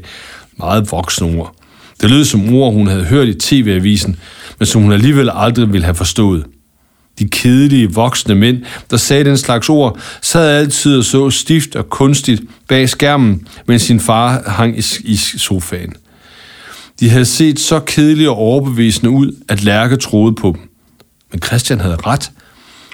Meget 0.56 0.92
voksne 0.92 1.38
ord. 1.38 1.54
Det 2.00 2.10
lød 2.10 2.24
som 2.24 2.54
ord, 2.54 2.72
hun 2.72 2.86
havde 2.86 3.04
hørt 3.04 3.28
i 3.28 3.34
tv-avisen, 3.34 4.16
men 4.58 4.66
som 4.66 4.82
hun 4.82 4.92
alligevel 4.92 5.30
aldrig 5.34 5.72
ville 5.72 5.84
have 5.84 5.94
forstået. 5.94 6.46
De 7.18 7.28
kedelige 7.28 7.92
voksne 7.92 8.34
mænd, 8.34 8.62
der 8.90 8.96
sagde 8.96 9.24
den 9.24 9.36
slags 9.38 9.68
ord, 9.68 9.98
sad 10.22 10.58
altid 10.58 10.98
og 10.98 11.04
så 11.04 11.30
stift 11.30 11.76
og 11.76 11.90
kunstigt 11.90 12.42
bag 12.68 12.88
skærmen, 12.88 13.46
mens 13.66 13.82
sin 13.82 14.00
far 14.00 14.42
hang 14.46 14.78
i, 14.78 14.82
i 15.04 15.16
sofaen. 15.16 15.94
De 17.00 17.10
havde 17.10 17.24
set 17.24 17.60
så 17.60 17.80
kedelige 17.80 18.30
og 18.30 18.36
overbevisende 18.36 19.10
ud, 19.10 19.36
at 19.48 19.62
Lærke 19.62 19.96
troede 19.96 20.34
på 20.34 20.52
dem. 20.56 20.70
Men 21.32 21.42
Christian 21.42 21.80
havde 21.80 21.96
ret. 21.96 22.30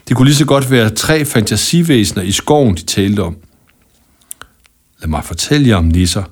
Det 0.08 0.16
kunne 0.16 0.26
lige 0.26 0.36
så 0.36 0.44
godt 0.44 0.70
være 0.70 0.90
tre 0.90 1.24
fantasivæsener 1.24 2.22
i 2.22 2.32
skoven, 2.32 2.74
de 2.74 2.82
talte 2.82 3.22
om. 3.22 3.36
Lad 5.00 5.08
mig 5.08 5.24
fortælle 5.24 5.68
jer 5.68 5.76
om 5.76 5.84
nisser. 5.84 6.22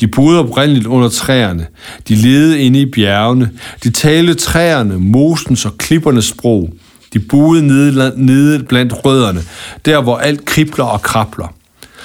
De 0.00 0.06
boede 0.06 0.38
oprindeligt 0.38 0.86
under 0.86 1.08
træerne. 1.08 1.66
De 2.08 2.14
levede 2.14 2.60
inde 2.60 2.80
i 2.80 2.86
bjergene. 2.86 3.50
De 3.84 3.90
talte 3.90 4.34
træerne, 4.34 4.98
mosens 4.98 5.64
og 5.64 5.78
klippernes 5.78 6.24
sprog. 6.24 6.70
De 7.12 7.18
boede 7.18 7.66
nede, 7.66 8.12
nede 8.16 8.62
blandt 8.64 9.04
rødderne, 9.04 9.40
der 9.84 10.02
hvor 10.02 10.16
alt 10.16 10.44
kribler 10.44 10.84
og 10.84 11.02
krabler. 11.02 11.54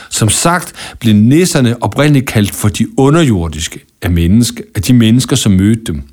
Som 0.10 0.30
sagt 0.30 0.74
blev 1.00 1.15
nisserne 1.15 1.84
oprindeligt 1.84 2.27
kaldt 2.27 2.51
for 2.51 2.70
de 2.70 3.00
underjordiske 3.00 3.80
af, 4.01 4.12
menneske, 4.12 4.63
af 4.75 4.82
de 4.82 4.94
mennesker, 4.94 5.36
som 5.36 5.51
mødte 5.51 5.84
dem. 5.88 6.03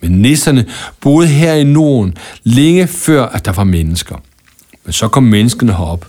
Men 0.00 0.10
nisserne 0.10 0.66
boede 1.00 1.28
her 1.28 1.54
i 1.54 1.64
Norden 1.64 2.14
længe 2.44 2.86
før, 2.86 3.26
at 3.26 3.44
der 3.44 3.52
var 3.52 3.64
mennesker. 3.64 4.16
Men 4.84 4.92
så 4.92 5.08
kom 5.08 5.22
menneskene 5.22 5.72
herop. 5.72 6.06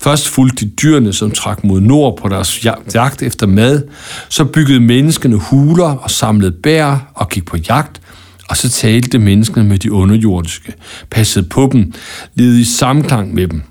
Først 0.00 0.28
fulgte 0.28 0.64
de 0.64 0.70
dyrene, 0.70 1.12
som 1.12 1.30
trak 1.30 1.64
mod 1.64 1.80
nord 1.80 2.16
på 2.16 2.28
deres 2.28 2.64
jagt 2.94 3.22
efter 3.22 3.46
mad. 3.46 3.82
Så 4.28 4.44
byggede 4.44 4.80
menneskene 4.80 5.36
huler 5.36 5.96
og 5.96 6.10
samlede 6.10 6.52
bær 6.52 7.10
og 7.14 7.28
gik 7.28 7.46
på 7.46 7.56
jagt. 7.56 8.00
Og 8.48 8.56
så 8.56 8.68
talte 8.68 9.18
menneskene 9.18 9.64
med 9.64 9.78
de 9.78 9.92
underjordiske, 9.92 10.74
passede 11.10 11.48
på 11.48 11.68
dem, 11.72 11.92
levede 12.34 12.60
i 12.60 12.64
samklang 12.64 13.34
med 13.34 13.48
dem. 13.48 13.62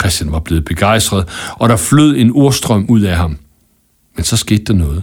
Christian 0.00 0.32
var 0.32 0.38
blevet 0.38 0.64
begejstret, 0.64 1.28
og 1.52 1.68
der 1.68 1.76
flød 1.76 2.16
en 2.16 2.32
ordstrøm 2.34 2.86
ud 2.88 3.00
af 3.00 3.16
ham. 3.16 3.36
Men 4.16 4.24
så 4.24 4.36
skete 4.36 4.64
der 4.64 4.72
noget. 4.72 5.02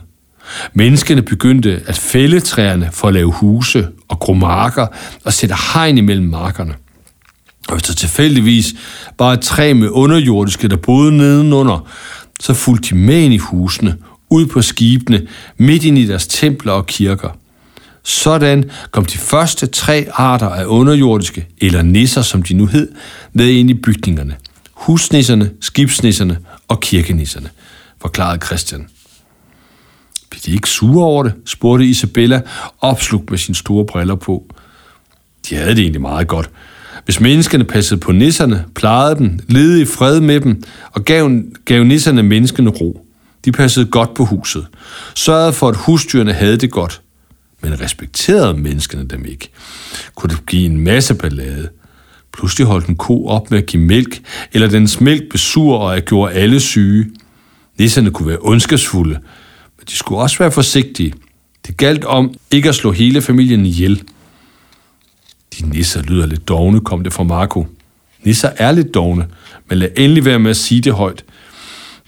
Menneskene 0.73 1.21
begyndte 1.21 1.81
at 1.87 1.97
fælde 1.97 2.39
træerne 2.39 2.89
for 2.93 3.07
at 3.07 3.13
lave 3.13 3.31
huse 3.31 3.87
og 4.07 4.19
gro 4.19 4.33
marker 4.33 4.87
og 5.23 5.33
sætte 5.33 5.55
hegn 5.73 5.97
imellem 5.97 6.27
markerne. 6.27 6.73
Og 7.69 7.75
hvis 7.75 7.83
der 7.83 7.93
tilfældigvis 7.93 8.73
var 9.19 9.33
et 9.33 9.41
træ 9.41 9.73
med 9.73 9.89
underjordiske, 9.89 10.67
der 10.67 10.77
boede 10.77 11.17
nedenunder, 11.17 11.89
så 12.39 12.53
fulgte 12.53 12.89
de 12.89 12.95
med 12.95 13.21
ind 13.21 13.33
i 13.33 13.37
husene, 13.37 13.97
ud 14.29 14.45
på 14.45 14.61
skibene, 14.61 15.27
midt 15.57 15.83
ind 15.83 15.97
i 15.97 16.05
deres 16.05 16.27
templer 16.27 16.71
og 16.73 16.85
kirker. 16.85 17.37
Sådan 18.03 18.69
kom 18.91 19.05
de 19.05 19.17
første 19.17 19.67
tre 19.67 20.07
arter 20.13 20.49
af 20.49 20.65
underjordiske, 20.65 21.47
eller 21.57 21.81
nisser 21.81 22.21
som 22.21 22.43
de 22.43 22.53
nu 22.53 22.65
hed, 22.65 22.91
med 23.33 23.47
ind 23.47 23.69
i 23.69 23.73
bygningerne. 23.73 24.35
Husnisserne, 24.73 25.51
skibsnisserne 25.61 26.37
og 26.67 26.79
kirkenisserne, 26.79 27.49
forklarede 28.01 28.45
Christian. 28.45 28.87
Blev 30.29 30.41
de 30.45 30.51
ikke 30.51 30.69
sure 30.69 31.05
over 31.05 31.23
det, 31.23 31.33
spurgte 31.45 31.85
Isabella, 31.85 32.41
opslugt 32.79 33.29
med 33.29 33.37
sine 33.37 33.55
store 33.55 33.85
briller 33.85 34.15
på. 34.15 34.45
De 35.49 35.55
havde 35.55 35.75
det 35.75 35.79
egentlig 35.79 36.01
meget 36.01 36.27
godt. 36.27 36.49
Hvis 37.09 37.19
menneskene 37.19 37.63
passede 37.63 37.99
på 37.99 38.11
nisserne, 38.11 38.65
plejede 38.75 39.15
dem, 39.15 39.39
levede 39.47 39.81
i 39.81 39.85
fred 39.85 40.19
med 40.19 40.39
dem 40.39 40.63
og 40.91 41.05
gav, 41.05 41.31
gav 41.65 41.83
nisserne 41.83 42.23
menneskene 42.23 42.69
ro. 42.69 43.05
De 43.45 43.51
passede 43.51 43.85
godt 43.85 44.13
på 44.13 44.25
huset, 44.25 44.67
sørgede 45.15 45.53
for, 45.53 45.69
at 45.69 45.75
husdyrene 45.75 46.33
havde 46.33 46.57
det 46.57 46.71
godt, 46.71 47.01
men 47.61 47.81
respekterede 47.81 48.53
menneskene 48.53 49.07
dem 49.07 49.25
ikke. 49.25 49.49
Kunne 50.15 50.29
det 50.29 50.45
give 50.45 50.65
en 50.65 50.81
masse 50.81 51.15
ballade. 51.15 51.69
Pludselig 52.33 52.67
holdt 52.67 52.87
en 52.87 52.95
ko 52.95 53.27
op 53.27 53.51
med 53.51 53.59
at 53.59 53.65
give 53.65 53.83
mælk, 53.83 54.21
eller 54.53 54.67
dens 54.67 55.01
mælk 55.01 55.31
besur 55.31 55.77
og 55.77 56.01
gjorde 56.01 56.33
alle 56.33 56.59
syge. 56.59 57.05
Nisserne 57.77 58.11
kunne 58.11 58.27
være 58.27 58.39
ondskabsfulde, 58.41 59.19
men 59.77 59.85
de 59.89 59.95
skulle 59.95 60.21
også 60.21 60.37
være 60.37 60.51
forsigtige. 60.51 61.13
Det 61.67 61.77
galt 61.77 62.05
om 62.05 62.33
ikke 62.51 62.69
at 62.69 62.75
slå 62.75 62.91
hele 62.91 63.21
familien 63.21 63.65
ihjel. 63.65 64.03
De 65.59 65.69
nisser 65.69 66.01
lyder 66.01 66.25
lidt 66.25 66.47
dogne, 66.47 66.81
kom 66.81 67.03
det 67.03 67.13
fra 67.13 67.23
Marco. 67.23 67.67
Nisser 68.23 68.49
er 68.57 68.71
lidt 68.71 68.93
dogne, 68.93 69.27
men 69.69 69.77
lad 69.77 69.89
endelig 69.97 70.25
være 70.25 70.39
med 70.39 70.49
at 70.49 70.57
sige 70.57 70.81
det 70.81 70.93
højt. 70.93 71.25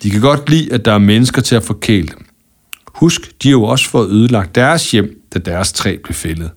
De 0.04 0.10
kan 0.10 0.22
godt 0.22 0.50
lide, 0.50 0.74
at 0.74 0.86
der 0.86 0.94
er 0.94 0.98
mennesker 0.98 1.42
til 1.42 1.56
at 1.56 1.64
forkæle 1.64 2.08
dem. 2.08 2.26
Husk, 2.88 3.32
de 3.44 3.48
har 3.48 3.52
jo 3.52 3.64
også 3.64 3.90
fået 3.90 4.10
ødelagt 4.10 4.56
deres 4.56 4.92
hjem, 4.92 5.22
da 5.34 5.40
deres 5.40 5.74
træ 5.74 5.98
blev 6.04 6.14
fældet. 6.14 6.52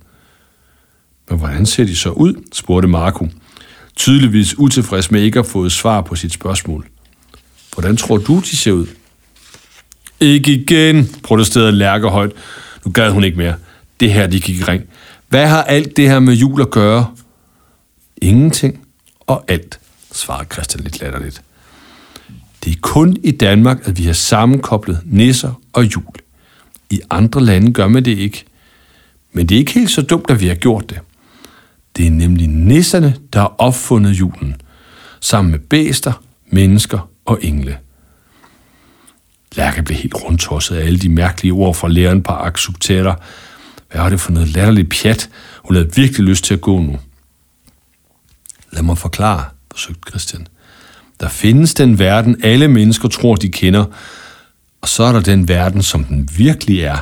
Men 1.30 1.38
hvordan 1.38 1.66
ser 1.66 1.84
de 1.84 1.96
så 1.96 2.10
ud, 2.10 2.34
spurgte 2.52 2.88
Marco, 2.88 3.28
tydeligvis 3.96 4.58
utilfreds 4.58 5.10
med 5.10 5.22
ikke 5.22 5.38
at 5.38 5.46
få 5.46 5.68
svar 5.68 6.00
på 6.00 6.14
sit 6.14 6.32
spørgsmål. 6.32 6.86
Hvordan 7.74 7.96
tror 7.96 8.16
du, 8.16 8.40
de 8.40 8.56
ser 8.56 8.72
ud? 8.72 8.86
Ikke 10.20 10.52
igen, 10.52 11.16
protesterede 11.22 11.72
Lærke 11.72 12.08
højt. 12.08 12.32
Nu 12.84 12.90
gad 12.92 13.10
hun 13.10 13.24
ikke 13.24 13.38
mere. 13.38 13.54
Det 14.00 14.12
her, 14.12 14.26
de 14.26 14.40
gik 14.40 14.60
i 14.60 14.64
ring. 14.64 14.84
Hvad 15.34 15.48
har 15.48 15.62
alt 15.62 15.96
det 15.96 16.08
her 16.08 16.18
med 16.18 16.34
jul 16.34 16.60
at 16.60 16.70
gøre? 16.70 17.06
Ingenting 18.16 18.86
og 19.20 19.44
alt, 19.48 19.80
svarer 20.12 20.44
Christian 20.44 20.84
lidt 20.84 21.00
latterligt. 21.00 21.42
Det 22.64 22.72
er 22.72 22.80
kun 22.80 23.16
i 23.24 23.30
Danmark, 23.30 23.88
at 23.88 23.98
vi 23.98 24.04
har 24.04 24.12
sammenkoblet 24.12 25.00
nisser 25.04 25.60
og 25.72 25.84
jul. 25.84 26.14
I 26.90 27.00
andre 27.10 27.40
lande 27.40 27.72
gør 27.72 27.88
man 27.88 28.04
det 28.04 28.18
ikke. 28.18 28.44
Men 29.32 29.46
det 29.46 29.54
er 29.54 29.58
ikke 29.58 29.72
helt 29.72 29.90
så 29.90 30.02
dumt, 30.02 30.30
at 30.30 30.40
vi 30.40 30.48
har 30.48 30.54
gjort 30.54 30.90
det. 30.90 30.98
Det 31.96 32.06
er 32.06 32.10
nemlig 32.10 32.48
nisserne, 32.48 33.16
der 33.32 33.40
har 33.40 33.54
opfundet 33.58 34.10
julen, 34.10 34.56
sammen 35.20 35.50
med 35.50 35.58
bæster, 35.58 36.22
mennesker 36.46 37.10
og 37.24 37.38
engle. 37.42 37.78
Lærke 39.56 39.82
blev 39.82 39.98
helt 39.98 40.14
rundtosset 40.14 40.76
af 40.76 40.86
alle 40.86 40.98
de 40.98 41.08
mærkelige 41.08 41.52
ord 41.52 41.74
fra 41.74 41.88
læreren 41.88 42.22
på 42.22 42.32
Aksuptera. 42.32 43.20
Hvad 43.94 44.02
var 44.02 44.10
det 44.10 44.20
for 44.20 44.32
noget 44.32 44.48
latterligt 44.48 44.90
pjat? 44.90 45.28
Hun 45.64 45.76
havde 45.76 45.94
virkelig 45.94 46.26
lyst 46.26 46.44
til 46.44 46.54
at 46.54 46.60
gå 46.60 46.80
nu. 46.80 46.98
Lad 48.72 48.82
mig 48.82 48.98
forklare, 48.98 49.44
forsøgte 49.70 50.10
Christian. 50.10 50.46
Der 51.20 51.28
findes 51.28 51.74
den 51.74 51.98
verden, 51.98 52.36
alle 52.42 52.68
mennesker 52.68 53.08
tror, 53.08 53.36
de 53.36 53.48
kender, 53.48 53.84
og 54.80 54.88
så 54.88 55.02
er 55.02 55.12
der 55.12 55.20
den 55.20 55.48
verden, 55.48 55.82
som 55.82 56.04
den 56.04 56.28
virkelig 56.36 56.80
er, 56.80 56.96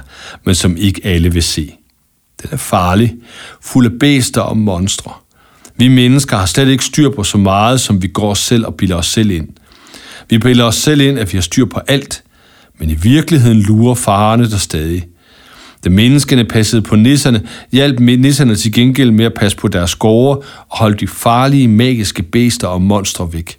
men 0.44 0.54
som 0.54 0.76
ikke 0.76 1.00
alle 1.04 1.32
vil 1.32 1.42
se. 1.42 1.75
Den 2.42 2.49
er 2.52 2.56
farlig, 2.56 3.14
fuld 3.61 3.87
af 3.87 3.99
bæster 4.00 4.40
og 4.40 4.56
monstre. 4.56 5.12
Vi 5.76 5.88
mennesker 5.88 6.37
har 6.37 6.46
slet 6.46 6.68
ikke 6.68 6.84
styr 6.84 7.11
på 7.11 7.25
så 7.25 7.38
meget, 7.38 7.80
som 7.80 8.02
vi 8.02 8.08
går 8.08 8.34
selv 8.34 8.66
og 8.66 8.75
bilder 8.75 8.96
os 8.96 9.06
selv 9.06 9.30
ind. 9.30 9.49
Vi 10.28 10.38
bilder 10.38 10.64
os 10.64 10.76
selv 10.76 11.00
ind, 11.00 11.18
at 11.18 11.32
vi 11.32 11.37
har 11.37 11.42
styr 11.42 11.64
på 11.64 11.80
alt, 11.88 12.25
men 12.78 12.90
i 12.90 12.94
virkeligheden 12.94 13.62
lurer 13.62 13.94
farerne 13.94 14.50
der 14.50 14.58
stadig. 14.58 15.12
Da 15.84 15.90
menneskene 15.90 16.44
passede 16.44 16.82
på 16.82 16.96
nisserne, 16.96 17.42
hjalp 17.72 18.00
nisserne 18.00 18.56
til 18.56 18.72
gengæld 18.72 19.10
med 19.10 19.24
at 19.24 19.34
passe 19.34 19.56
på 19.58 19.68
deres 19.68 19.94
gårde 19.94 20.40
og 20.68 20.78
holde 20.78 20.96
de 20.96 21.08
farlige, 21.08 21.68
magiske 21.68 22.22
bæster 22.22 22.68
og 22.68 22.82
monstre 22.82 23.32
væk. 23.32 23.56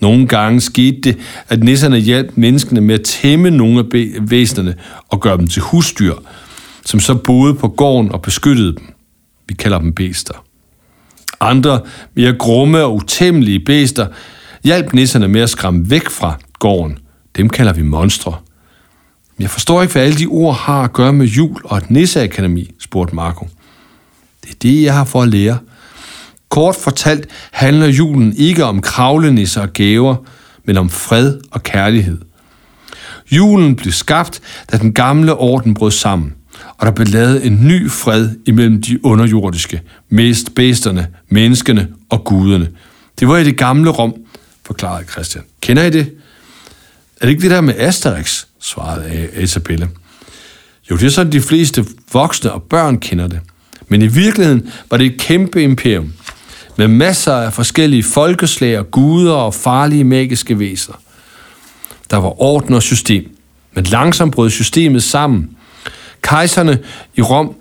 Nogle 0.00 0.26
gange 0.26 0.60
skete 0.60 1.00
det, 1.00 1.18
at 1.48 1.62
nisserne 1.62 1.98
hjalp 1.98 2.32
menneskene 2.34 2.80
med 2.80 2.94
at 2.94 3.02
tæmme 3.02 3.50
nogle 3.50 3.78
af 3.78 4.06
væsenerne 4.20 4.74
og 5.08 5.20
gøre 5.20 5.36
dem 5.36 5.46
til 5.46 5.62
husdyr, 5.62 6.14
som 6.84 7.00
så 7.00 7.14
boede 7.14 7.54
på 7.54 7.68
gården 7.68 8.12
og 8.12 8.22
beskyttede 8.22 8.74
dem. 8.74 8.94
Vi 9.48 9.54
kalder 9.54 9.78
dem 9.78 9.92
bæster. 9.92 10.44
Andre, 11.40 11.80
mere 12.14 12.32
grumme 12.32 12.84
og 12.84 12.94
utæmmelige 12.94 13.60
bæster, 13.60 14.06
hjalp 14.64 14.92
nisserne 14.92 15.28
med 15.28 15.40
at 15.40 15.50
skræmme 15.50 15.90
væk 15.90 16.08
fra 16.08 16.38
gården. 16.58 16.98
Dem 17.36 17.48
kalder 17.48 17.72
vi 17.72 17.82
monstre. 17.82 18.34
Jeg 19.38 19.50
forstår 19.50 19.82
ikke, 19.82 19.92
hvad 19.92 20.02
alle 20.02 20.18
de 20.18 20.26
ord 20.26 20.56
har 20.56 20.82
at 20.82 20.92
gøre 20.92 21.12
med 21.12 21.26
jul 21.26 21.60
og 21.64 21.78
et 21.78 21.90
nisseakademi, 21.90 22.74
spurgte 22.78 23.14
Marco. 23.14 23.48
Det 24.44 24.50
er 24.50 24.54
det, 24.62 24.82
jeg 24.82 24.94
har 24.94 25.04
for 25.04 25.22
at 25.22 25.28
lære. 25.28 25.58
Kort 26.48 26.76
fortalt 26.76 27.26
handler 27.50 27.86
julen 27.86 28.36
ikke 28.36 28.64
om 28.64 28.80
kravlenisser 28.80 29.60
og 29.60 29.72
gaver, 29.72 30.16
men 30.64 30.76
om 30.76 30.90
fred 30.90 31.40
og 31.50 31.62
kærlighed. 31.62 32.18
Julen 33.32 33.76
blev 33.76 33.92
skabt, 33.92 34.40
da 34.72 34.78
den 34.78 34.92
gamle 34.92 35.34
orden 35.34 35.74
brød 35.74 35.90
sammen, 35.90 36.34
og 36.78 36.86
der 36.86 36.92
blev 36.92 37.06
lavet 37.06 37.46
en 37.46 37.66
ny 37.66 37.90
fred 37.90 38.30
imellem 38.46 38.82
de 38.82 39.04
underjordiske, 39.04 39.82
mest 40.08 40.54
bæsterne, 40.54 41.08
menneskene 41.28 41.88
og 42.08 42.24
guderne. 42.24 42.68
Det 43.20 43.28
var 43.28 43.36
i 43.36 43.44
det 43.44 43.58
gamle 43.58 43.90
Rom, 43.90 44.14
forklarede 44.66 45.06
Christian. 45.06 45.44
Kender 45.60 45.82
I 45.82 45.90
det? 45.90 46.12
Er 47.20 47.26
det 47.26 47.28
ikke 47.28 47.42
det 47.42 47.50
der 47.50 47.60
med 47.60 47.74
Asterix? 47.78 48.44
Svarede 48.66 49.28
Isabelle. 49.40 49.88
Jo, 50.90 50.96
det 50.96 51.06
er 51.06 51.10
sådan, 51.10 51.32
de 51.32 51.40
fleste 51.40 51.84
voksne 52.12 52.52
og 52.52 52.62
børn 52.62 52.98
kender 52.98 53.26
det. 53.26 53.40
Men 53.88 54.02
i 54.02 54.06
virkeligheden 54.06 54.70
var 54.90 54.96
det 54.96 55.06
et 55.06 55.20
kæmpe 55.20 55.62
imperium, 55.62 56.12
med 56.76 56.88
masser 56.88 57.32
af 57.32 57.52
forskellige 57.52 58.02
folkeslag 58.02 58.78
og 58.78 58.90
guder 58.90 59.34
og 59.34 59.54
farlige 59.54 60.04
magiske 60.04 60.58
væsener. 60.58 60.96
Der 62.10 62.16
var 62.16 62.42
orden 62.42 62.74
og 62.74 62.82
system, 62.82 63.36
men 63.74 63.84
langsomt 63.84 64.34
brød 64.34 64.50
systemet 64.50 65.02
sammen. 65.02 65.50
Kejserne 66.22 66.78
i 67.16 67.22
Rom 67.22 67.54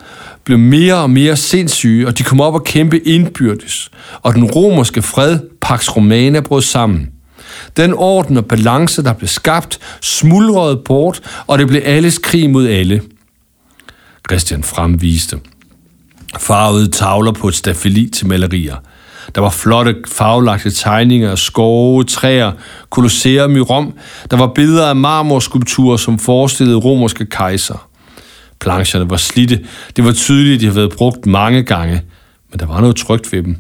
blev 0.44 0.58
mere 0.58 0.96
og 0.96 1.10
mere 1.10 1.36
sindssyge, 1.36 2.08
og 2.08 2.18
de 2.18 2.24
kom 2.24 2.42
op 2.42 2.54
og 2.54 2.64
kæmpe 2.64 3.00
indbyrdes, 3.00 3.92
og 4.22 4.34
den 4.34 4.44
romerske 4.44 5.02
fred, 5.02 5.40
Pax 5.62 5.90
Romana, 5.90 6.40
brød 6.40 6.62
sammen. 6.62 7.10
Den 7.78 7.94
orden 7.94 8.38
og 8.38 8.46
balance, 8.46 9.04
der 9.04 9.14
blev 9.14 9.28
skabt, 9.28 9.80
smuldrede 10.02 10.78
bort, 10.78 11.22
og 11.48 11.60
det 11.60 11.68
blev 11.68 11.82
alles 11.86 12.18
krig 12.18 12.50
mod 12.50 12.68
alle. 12.68 13.02
Christian 14.30 14.64
fremviste 14.64 15.40
farvede 16.40 16.92
tavler 16.92 17.32
på 17.32 17.48
et 17.48 17.56
stafeli 17.56 18.10
til 18.10 18.28
malerier. 18.28 18.76
Der 19.36 19.42
var 19.42 19.50
flotte 19.50 19.96
farvelagte 20.08 20.72
tegninger 20.72 21.32
af 21.32 21.38
skove, 21.38 22.04
træer, 22.04 22.52
kolosseum 22.90 23.56
i 23.56 23.60
Rom. 23.60 23.94
Der 24.32 24.38
var 24.38 24.48
billeder 24.48 24.88
af 24.88 24.96
marmorskulpturer, 24.96 25.98
som 25.98 26.20
forestillede 26.20 26.78
romerske 26.78 27.26
kejser. 27.26 27.88
Plancherne 28.60 29.10
var 29.10 29.18
slidte. 29.18 29.66
Det 29.96 30.06
var 30.06 30.12
tydeligt, 30.12 30.56
at 30.56 30.62
de 30.62 30.66
havde 30.66 30.76
været 30.76 30.94
brugt 30.98 31.26
mange 31.26 31.64
gange, 31.64 32.02
men 32.52 32.60
der 32.60 32.66
var 32.66 32.82
noget 32.82 32.96
trygt 32.96 33.34
ved 33.34 33.44
dem. 33.44 33.58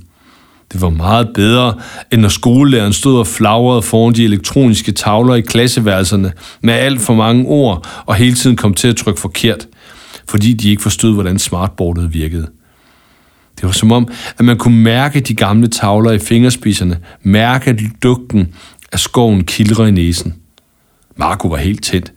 Det 0.75 0.81
var 0.81 0.89
meget 0.89 1.29
bedre, 1.33 1.73
end 2.11 2.21
når 2.21 2.29
skolelæreren 2.29 2.93
stod 2.93 3.19
og 3.19 3.27
flagrede 3.27 3.81
foran 3.81 4.13
de 4.13 4.23
elektroniske 4.23 4.91
tavler 4.91 5.35
i 5.35 5.41
klasseværelserne 5.41 6.31
med 6.61 6.73
alt 6.73 7.01
for 7.01 7.13
mange 7.13 7.45
ord 7.45 7.87
og 8.05 8.15
hele 8.15 8.35
tiden 8.35 8.55
kom 8.55 8.73
til 8.73 8.87
at 8.87 8.95
trykke 8.95 9.21
forkert, 9.21 9.67
fordi 10.29 10.53
de 10.53 10.69
ikke 10.69 10.81
forstod, 10.81 11.13
hvordan 11.13 11.39
smartboardet 11.39 12.13
virkede. 12.13 12.47
Det 13.55 13.63
var 13.63 13.71
som 13.71 13.91
om, 13.91 14.07
at 14.37 14.45
man 14.45 14.57
kunne 14.57 14.83
mærke 14.83 15.19
de 15.19 15.35
gamle 15.35 15.67
tavler 15.67 16.11
i 16.11 16.19
fingerspidserne, 16.19 16.99
mærke 17.23 17.91
dugten 18.03 18.47
af 18.91 18.99
skoven 18.99 19.43
kildre 19.43 19.87
i 19.87 19.91
næsen. 19.91 20.35
Marco 21.17 21.47
var 21.47 21.57
helt 21.57 21.83
tændt. 21.83 22.13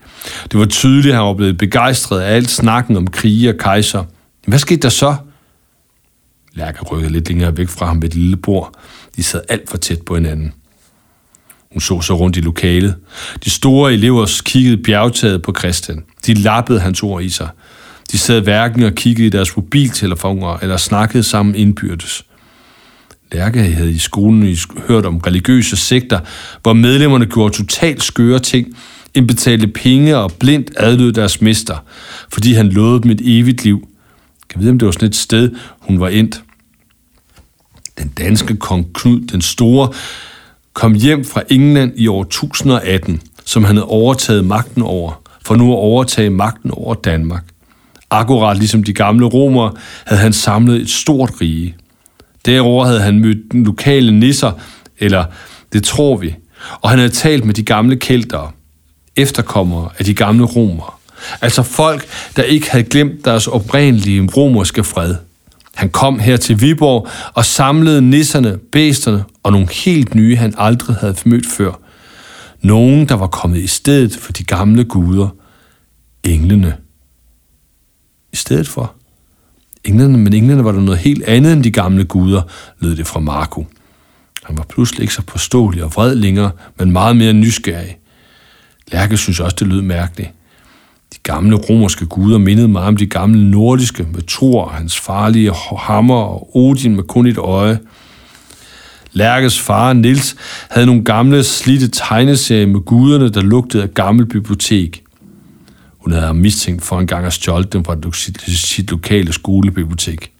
Det 0.52 0.60
var 0.60 0.66
tydeligt, 0.66 1.12
at 1.12 1.14
han 1.14 1.26
var 1.26 1.34
blevet 1.34 1.58
begejstret 1.58 2.20
af 2.20 2.34
alt 2.34 2.50
snakken 2.50 2.96
om 2.96 3.06
krige 3.06 3.48
og 3.48 3.56
kejser. 3.58 4.04
Hvad 4.46 4.58
skete 4.58 4.80
der 4.80 4.88
så? 4.88 5.16
Lærke 6.58 6.82
rykkede 6.82 7.12
lidt 7.12 7.28
længere 7.28 7.56
væk 7.56 7.68
fra 7.68 7.86
ham 7.86 8.02
ved 8.02 8.08
et 8.08 8.14
lille 8.14 8.36
bord. 8.36 8.74
De 9.16 9.22
sad 9.22 9.40
alt 9.48 9.70
for 9.70 9.76
tæt 9.76 10.02
på 10.02 10.14
hinanden. 10.14 10.52
Hun 11.72 11.80
så 11.80 12.00
sig 12.00 12.20
rundt 12.20 12.36
i 12.36 12.40
lokalet. 12.40 12.94
De 13.44 13.50
store 13.50 13.92
elever 13.92 14.40
kiggede 14.44 14.76
bjergtaget 14.76 15.42
på 15.42 15.54
Christian. 15.58 16.04
De 16.26 16.34
lappede 16.34 16.80
hans 16.80 17.02
ord 17.02 17.22
i 17.22 17.28
sig. 17.28 17.48
De 18.12 18.18
sad 18.18 18.40
hverken 18.40 18.82
og 18.82 18.92
kiggede 18.92 19.26
i 19.26 19.30
deres 19.30 19.56
mobiltelefoner 19.56 20.56
eller 20.56 20.76
snakkede 20.76 21.22
sammen 21.22 21.54
indbyrdes. 21.54 22.24
Lærke 23.32 23.62
havde 23.62 23.92
i 23.92 23.98
skolen 23.98 24.56
hørt 24.88 25.06
om 25.06 25.18
religiøse 25.18 25.76
sekter, 25.76 26.20
hvor 26.62 26.72
medlemmerne 26.72 27.26
gjorde 27.26 27.54
totalt 27.54 28.02
skøre 28.02 28.38
ting, 28.38 28.76
indbetalte 29.14 29.66
penge 29.66 30.16
og 30.16 30.32
blindt 30.32 30.70
adlød 30.76 31.12
deres 31.12 31.40
mester, 31.40 31.76
fordi 32.32 32.52
han 32.52 32.68
lovede 32.68 33.02
dem 33.02 33.10
et 33.10 33.20
evigt 33.24 33.64
liv. 33.64 33.88
Kan 34.50 34.60
vide, 34.60 34.70
om 34.70 34.78
det 34.78 34.86
var 34.86 34.92
sådan 34.92 35.08
et 35.08 35.16
sted, 35.16 35.50
hun 35.80 36.00
var 36.00 36.08
endt. 36.08 36.42
Den 37.98 38.12
danske 38.18 38.56
kong 38.56 38.86
Knud 38.94 39.20
den 39.20 39.40
Store 39.40 39.92
kom 40.72 40.94
hjem 40.94 41.24
fra 41.24 41.42
England 41.50 41.92
i 41.96 42.06
år 42.06 42.22
1018, 42.22 43.22
som 43.44 43.64
han 43.64 43.76
havde 43.76 43.88
overtaget 43.88 44.44
magten 44.44 44.82
over, 44.82 45.22
for 45.44 45.56
nu 45.56 45.72
at 45.72 45.76
overtage 45.76 46.30
magten 46.30 46.70
over 46.70 46.94
Danmark. 46.94 47.44
Akkurat 48.10 48.56
ligesom 48.56 48.82
de 48.82 48.92
gamle 48.92 49.26
romere 49.26 49.72
havde 50.06 50.20
han 50.20 50.32
samlet 50.32 50.80
et 50.80 50.90
stort 50.90 51.30
rige. 51.40 51.76
Derover 52.46 52.84
havde 52.84 53.00
han 53.00 53.18
mødt 53.18 53.52
den 53.52 53.64
lokale 53.64 54.18
nisser, 54.18 54.52
eller 54.98 55.24
det 55.72 55.84
tror 55.84 56.16
vi, 56.16 56.34
og 56.80 56.90
han 56.90 56.98
havde 56.98 57.12
talt 57.12 57.44
med 57.44 57.54
de 57.54 57.62
gamle 57.62 57.96
kældere, 57.96 58.50
efterkommere 59.16 59.88
af 59.98 60.04
de 60.04 60.14
gamle 60.14 60.44
romere. 60.44 60.90
Altså 61.40 61.62
folk, 61.62 62.06
der 62.36 62.42
ikke 62.42 62.70
havde 62.70 62.84
glemt 62.84 63.24
deres 63.24 63.46
oprindelige 63.46 64.28
romerske 64.36 64.84
fred. 64.84 65.14
Han 65.78 65.90
kom 65.90 66.18
her 66.18 66.36
til 66.36 66.60
Viborg 66.60 67.08
og 67.34 67.44
samlede 67.44 68.02
nisserne, 68.02 68.58
bæsterne 68.72 69.24
og 69.42 69.52
nogle 69.52 69.68
helt 69.72 70.14
nye, 70.14 70.36
han 70.36 70.54
aldrig 70.58 70.96
havde 70.96 71.16
mødt 71.24 71.46
før. 71.46 71.80
Nogen, 72.62 73.08
der 73.08 73.14
var 73.14 73.26
kommet 73.26 73.58
i 73.58 73.66
stedet 73.66 74.16
for 74.16 74.32
de 74.32 74.44
gamle 74.44 74.84
guder. 74.84 75.28
Englene 76.24 76.76
i 78.32 78.36
stedet 78.36 78.68
for. 78.68 78.94
Englene, 79.84 80.18
men 80.18 80.32
englene 80.32 80.64
var 80.64 80.72
der 80.72 80.80
noget 80.80 81.00
helt 81.00 81.22
andet 81.22 81.52
end 81.52 81.64
de 81.64 81.70
gamle 81.70 82.04
guder, 82.04 82.42
lød 82.78 82.96
det 82.96 83.06
fra 83.06 83.20
Marco. 83.20 83.66
Han 84.44 84.58
var 84.58 84.64
pludselig 84.68 85.02
ikke 85.02 85.14
så 85.14 85.22
påståelig 85.22 85.84
og 85.84 85.92
vred 85.94 86.14
længere, 86.14 86.50
men 86.78 86.92
meget 86.92 87.16
mere 87.16 87.32
nysgerrig. 87.32 87.98
Lærke 88.92 89.16
synes 89.16 89.40
også, 89.40 89.56
det 89.60 89.66
lød 89.66 89.82
mærkeligt. 89.82 90.30
De 91.14 91.18
gamle 91.22 91.56
romerske 91.56 92.06
guder 92.06 92.38
mindede 92.38 92.68
mig 92.68 92.82
om 92.82 92.96
de 92.96 93.06
gamle 93.06 93.50
nordiske 93.50 94.06
med 94.14 94.22
Thor 94.28 94.64
og 94.64 94.70
hans 94.70 94.98
farlige 94.98 95.52
hammer 95.78 96.14
og 96.14 96.56
Odin 96.56 96.96
med 96.96 97.02
kun 97.02 97.26
et 97.26 97.38
øje. 97.38 97.78
Lærkes 99.12 99.60
far, 99.60 99.92
Nils, 99.92 100.36
havde 100.70 100.86
nogle 100.86 101.04
gamle 101.04 101.44
slidte 101.44 101.88
tegneserier 101.88 102.66
med 102.66 102.80
guderne, 102.80 103.28
der 103.28 103.40
lugtede 103.40 103.82
af 103.82 103.94
gammel 103.94 104.26
bibliotek. 104.26 105.04
Hun 105.98 106.12
havde 106.12 106.26
ham 106.26 106.36
mistænkt 106.36 106.84
for 106.84 107.00
en 107.00 107.06
gang 107.06 107.26
at 107.26 107.32
stjåle 107.32 107.64
dem 107.64 107.84
fra 107.84 107.96
sit, 108.12 108.42
sit 108.42 108.90
lokale 108.90 109.32
skolebibliotek. 109.32 110.32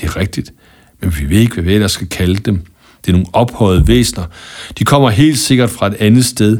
Det 0.00 0.04
er 0.04 0.16
rigtigt, 0.16 0.52
men 1.00 1.14
vi 1.18 1.30
ved 1.30 1.40
ikke, 1.40 1.54
hvad 1.54 1.64
vi 1.64 1.74
ellers 1.74 1.92
skal 1.92 2.08
kalde 2.08 2.34
dem. 2.34 2.62
Det 3.04 3.08
er 3.08 3.12
nogle 3.12 3.26
ophøjede 3.32 3.88
væsner. 3.88 4.24
De 4.78 4.84
kommer 4.84 5.10
helt 5.10 5.38
sikkert 5.38 5.70
fra 5.70 5.86
et 5.86 5.94
andet 5.94 6.24
sted. 6.24 6.58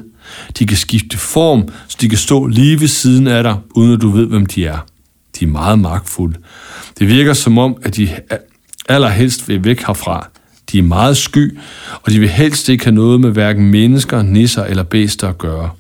De 0.59 0.67
kan 0.67 0.77
skifte 0.77 1.19
form, 1.19 1.69
så 1.89 1.97
de 2.01 2.09
kan 2.09 2.19
stå 2.19 2.47
lige 2.47 2.81
ved 2.81 2.89
siden 2.89 3.27
af 3.27 3.43
dig, 3.43 3.57
uden 3.71 3.93
at 3.93 4.01
du 4.01 4.11
ved, 4.11 4.27
hvem 4.27 4.47
de 4.47 4.67
er. 4.67 4.79
De 5.41 5.45
er 5.45 5.49
meget 5.49 5.79
magtfulde. 5.79 6.39
Det 6.99 7.09
virker 7.09 7.33
som 7.33 7.59
om, 7.59 7.77
at 7.83 7.97
de 7.97 8.09
allerhelst 8.89 9.49
vil 9.49 9.65
væk 9.65 9.87
herfra. 9.87 10.29
De 10.73 10.79
er 10.79 10.83
meget 10.83 11.17
sky, 11.17 11.59
og 12.03 12.13
de 12.13 12.19
vil 12.19 12.29
helst 12.29 12.69
ikke 12.69 12.85
have 12.85 12.95
noget 12.95 13.21
med 13.21 13.31
hverken 13.31 13.71
mennesker, 13.71 14.23
nisser 14.23 14.65
eller 14.65 14.83
bæster 14.83 15.29
at 15.29 15.39
gøre. 15.39 15.71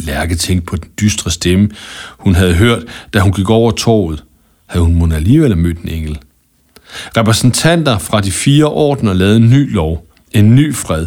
Lærke 0.00 0.34
tænkte 0.34 0.66
på 0.66 0.76
den 0.76 0.90
dystre 1.00 1.30
stemme, 1.30 1.70
hun 2.18 2.34
havde 2.34 2.54
hørt, 2.54 2.82
da 3.14 3.20
hun 3.20 3.32
gik 3.32 3.50
over 3.50 3.70
torvet. 3.70 4.24
Havde 4.66 4.84
hun 4.84 4.94
måske 4.94 5.16
alligevel 5.16 5.56
mødt 5.56 5.78
en 5.78 5.88
engel? 5.88 6.18
Repræsentanter 7.16 7.98
fra 7.98 8.20
de 8.20 8.32
fire 8.32 8.64
ordner 8.64 9.12
lavede 9.12 9.36
en 9.36 9.50
ny 9.50 9.74
lov, 9.74 10.07
en 10.32 10.54
ny 10.54 10.74
fred. 10.74 11.06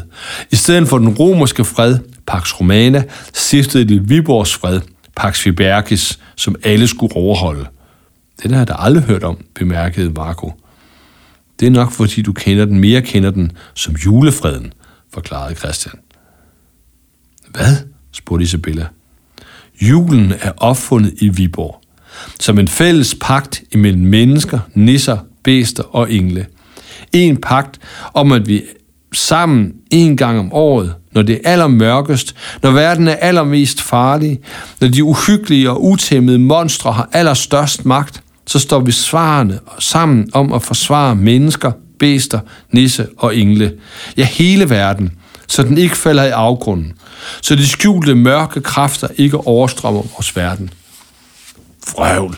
I 0.51 0.55
stedet 0.55 0.87
for 0.87 0.97
den 0.97 1.09
romerske 1.09 1.65
fred, 1.65 1.97
Pax 2.27 2.59
Romana, 2.59 3.03
stiftede 3.33 3.85
de 3.85 4.07
Viborgs 4.07 4.53
fred, 4.53 4.81
Pax 5.15 5.45
Vibergis, 5.45 6.19
som 6.35 6.55
alle 6.63 6.87
skulle 6.87 7.15
overholde. 7.15 7.65
Den 8.43 8.51
har 8.51 8.57
jeg 8.57 8.67
da 8.67 8.73
aldrig 8.77 9.03
hørt 9.03 9.23
om, 9.23 9.37
bemærkede 9.55 10.09
Marco. 10.09 10.53
Det 11.59 11.67
er 11.67 11.71
nok, 11.71 11.91
fordi 11.91 12.21
du 12.21 12.33
kender 12.33 12.65
den 12.65 12.79
mere 12.79 13.01
kender 13.01 13.31
den 13.31 13.51
som 13.73 13.93
julefreden, 13.93 14.73
forklarede 15.13 15.55
Christian. 15.55 15.95
Hvad? 17.49 17.77
spurgte 18.11 18.43
Isabella. 18.43 18.87
Julen 19.81 20.33
er 20.41 20.51
opfundet 20.57 21.13
i 21.17 21.29
Viborg, 21.29 21.81
som 22.39 22.59
en 22.59 22.67
fælles 22.67 23.15
pagt 23.21 23.63
imellem 23.71 24.01
mennesker, 24.01 24.59
nisser, 24.73 25.17
bæster 25.43 25.83
og 25.83 26.11
engle. 26.11 26.47
En 27.13 27.37
pagt 27.37 27.79
om, 28.13 28.31
at 28.31 28.47
vi 28.47 28.63
sammen 29.13 29.73
en 29.91 30.17
gang 30.17 30.39
om 30.39 30.53
året, 30.53 30.95
når 31.11 31.21
det 31.21 31.35
er 31.43 31.51
allermørkest, 31.51 32.35
når 32.63 32.71
verden 32.71 33.07
er 33.07 33.15
allermest 33.15 33.81
farlig, 33.81 34.39
når 34.81 34.87
de 34.87 35.03
uhyggelige 35.03 35.69
og 35.69 35.83
utæmmede 35.83 36.39
monstre 36.39 36.93
har 36.93 37.09
allerstørst 37.13 37.85
magt, 37.85 38.23
så 38.47 38.59
står 38.59 38.79
vi 38.79 38.91
svarende 38.91 39.59
sammen 39.79 40.29
om 40.33 40.53
at 40.53 40.63
forsvare 40.63 41.15
mennesker, 41.15 41.71
bæster, 41.99 42.39
nisse 42.71 43.07
og 43.17 43.35
engle. 43.35 43.73
Ja, 44.17 44.25
hele 44.25 44.69
verden, 44.69 45.11
så 45.47 45.63
den 45.63 45.77
ikke 45.77 45.97
falder 45.97 46.23
i 46.23 46.29
afgrunden, 46.29 46.93
så 47.41 47.55
de 47.55 47.67
skjulte 47.67 48.15
mørke 48.15 48.61
kræfter 48.61 49.07
ikke 49.17 49.37
overstrømmer 49.37 50.01
vores 50.01 50.35
verden. 50.35 50.69
Frøvl. 51.87 52.37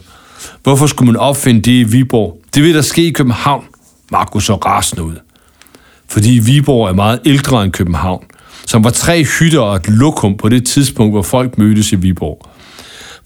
Hvorfor 0.63 0.87
skulle 0.87 1.11
man 1.11 1.21
opfinde 1.21 1.61
det 1.61 1.71
i 1.71 1.83
Viborg? 1.83 2.37
Det 2.55 2.63
vil 2.63 2.75
der 2.75 2.81
ske 2.81 3.07
i 3.07 3.11
København. 3.11 3.63
Markus 4.11 4.45
så 4.45 4.55
rasende 4.55 5.03
ud. 5.03 5.15
Fordi 6.07 6.41
Viborg 6.45 6.89
er 6.89 6.93
meget 6.93 7.19
ældre 7.25 7.63
end 7.63 7.71
København, 7.71 8.23
som 8.67 8.83
var 8.83 8.89
tre 8.89 9.23
hytter 9.23 9.59
og 9.59 9.75
et 9.75 9.89
lokum 9.89 10.37
på 10.37 10.49
det 10.49 10.65
tidspunkt, 10.65 11.13
hvor 11.13 11.21
folk 11.21 11.57
mødtes 11.57 11.91
i 11.91 11.95
Viborg. 11.95 12.49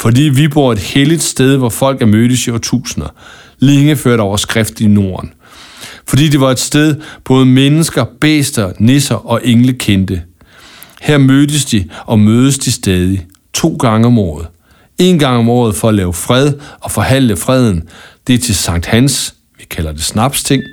Fordi 0.01 0.21
Viborg 0.21 0.67
er 0.69 0.73
et 0.73 0.79
helligt 0.79 1.23
sted, 1.23 1.57
hvor 1.57 1.69
folk 1.69 2.01
er 2.01 2.05
mødtes 2.05 2.47
i 2.47 2.49
årtusinder, 2.49 3.07
længe 3.59 3.95
før 3.95 4.17
der 4.17 4.23
var 4.23 4.35
skrift 4.35 4.81
i 4.81 4.87
Norden. 4.87 5.33
Fordi 6.07 6.29
det 6.29 6.39
var 6.39 6.51
et 6.51 6.59
sted, 6.59 6.95
både 7.23 7.45
mennesker, 7.45 8.05
bæster, 8.21 8.71
nisser 8.79 9.15
og 9.15 9.41
engle 9.43 9.73
kendte. 9.73 10.21
Her 11.01 11.17
mødtes 11.17 11.65
de 11.65 11.89
og 12.05 12.19
mødes 12.19 12.57
de 12.57 12.71
stadig, 12.71 13.25
to 13.53 13.77
gange 13.79 14.07
om 14.07 14.19
året. 14.19 14.47
En 14.97 15.19
gang 15.19 15.37
om 15.37 15.49
året 15.49 15.75
for 15.75 15.89
at 15.89 15.95
lave 15.95 16.13
fred 16.13 16.53
og 16.81 16.91
forhandle 16.91 17.37
freden. 17.37 17.83
Det 18.27 18.35
er 18.35 18.39
til 18.39 18.55
Sankt 18.55 18.85
Hans, 18.85 19.35
kalder 19.69 19.91
det 19.91 20.03
snapsting. 20.03 20.63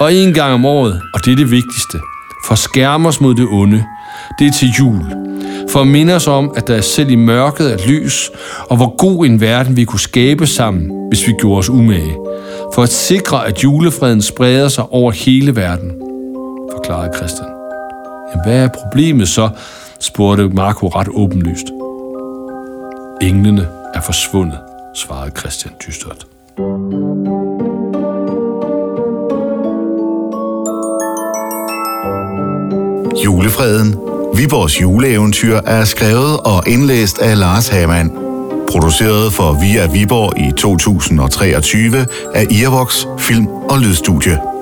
Og 0.00 0.14
en 0.14 0.34
gang 0.34 0.54
om 0.54 0.64
året, 0.64 1.02
og 1.14 1.20
det 1.24 1.32
er 1.32 1.36
det 1.36 1.50
vigtigste, 1.50 1.98
for 2.46 2.54
skærme 2.54 3.08
os 3.08 3.20
mod 3.20 3.34
det 3.34 3.46
onde. 3.50 3.84
Det 4.38 4.46
er 4.46 4.52
til 4.52 4.68
jul. 4.78 5.02
For 5.70 5.80
at 5.80 5.86
minde 5.86 6.14
os 6.14 6.26
om, 6.26 6.52
at 6.56 6.66
der 6.66 6.80
selv 6.80 7.10
i 7.10 7.14
mørket 7.14 7.72
er 7.72 7.88
lys, 7.88 8.30
og 8.70 8.76
hvor 8.76 8.96
god 8.96 9.26
en 9.26 9.40
verden 9.40 9.76
vi 9.76 9.84
kunne 9.84 10.00
skabe 10.00 10.46
sammen, 10.46 11.08
hvis 11.08 11.26
vi 11.26 11.32
gjorde 11.40 11.58
os 11.58 11.68
umage. 11.68 12.16
For 12.74 12.82
at 12.82 12.88
sikre, 12.88 13.46
at 13.46 13.64
julefreden 13.64 14.22
spreder 14.22 14.68
sig 14.68 14.84
over 14.92 15.12
hele 15.12 15.56
verden, 15.56 15.92
forklarede 16.72 17.16
Christian. 17.16 17.48
Jamen, 18.30 18.44
hvad 18.44 18.64
er 18.64 18.68
problemet 18.68 19.28
så, 19.28 19.50
spurgte 20.00 20.48
Marco 20.48 20.88
ret 20.88 21.08
åbenlyst. 21.14 21.66
Englene 23.22 23.68
er 23.94 24.00
forsvundet, 24.00 24.58
svarede 24.94 25.32
Christian 25.38 25.74
dystert. 25.86 26.26
Julefreden, 33.22 33.96
Viborgs 34.36 34.80
juleeventyr, 34.80 35.60
er 35.66 35.84
skrevet 35.84 36.40
og 36.40 36.62
indlæst 36.68 37.18
af 37.18 37.38
Lars 37.38 37.68
Hamann. 37.68 38.10
Produceret 38.68 39.32
for 39.32 39.52
Via 39.60 39.86
Viborg 39.92 40.38
i 40.38 40.52
2023 40.56 42.06
af 42.34 42.46
Irvox 42.50 43.04
Film- 43.18 43.48
og 43.48 43.78
Lydstudie. 43.78 44.53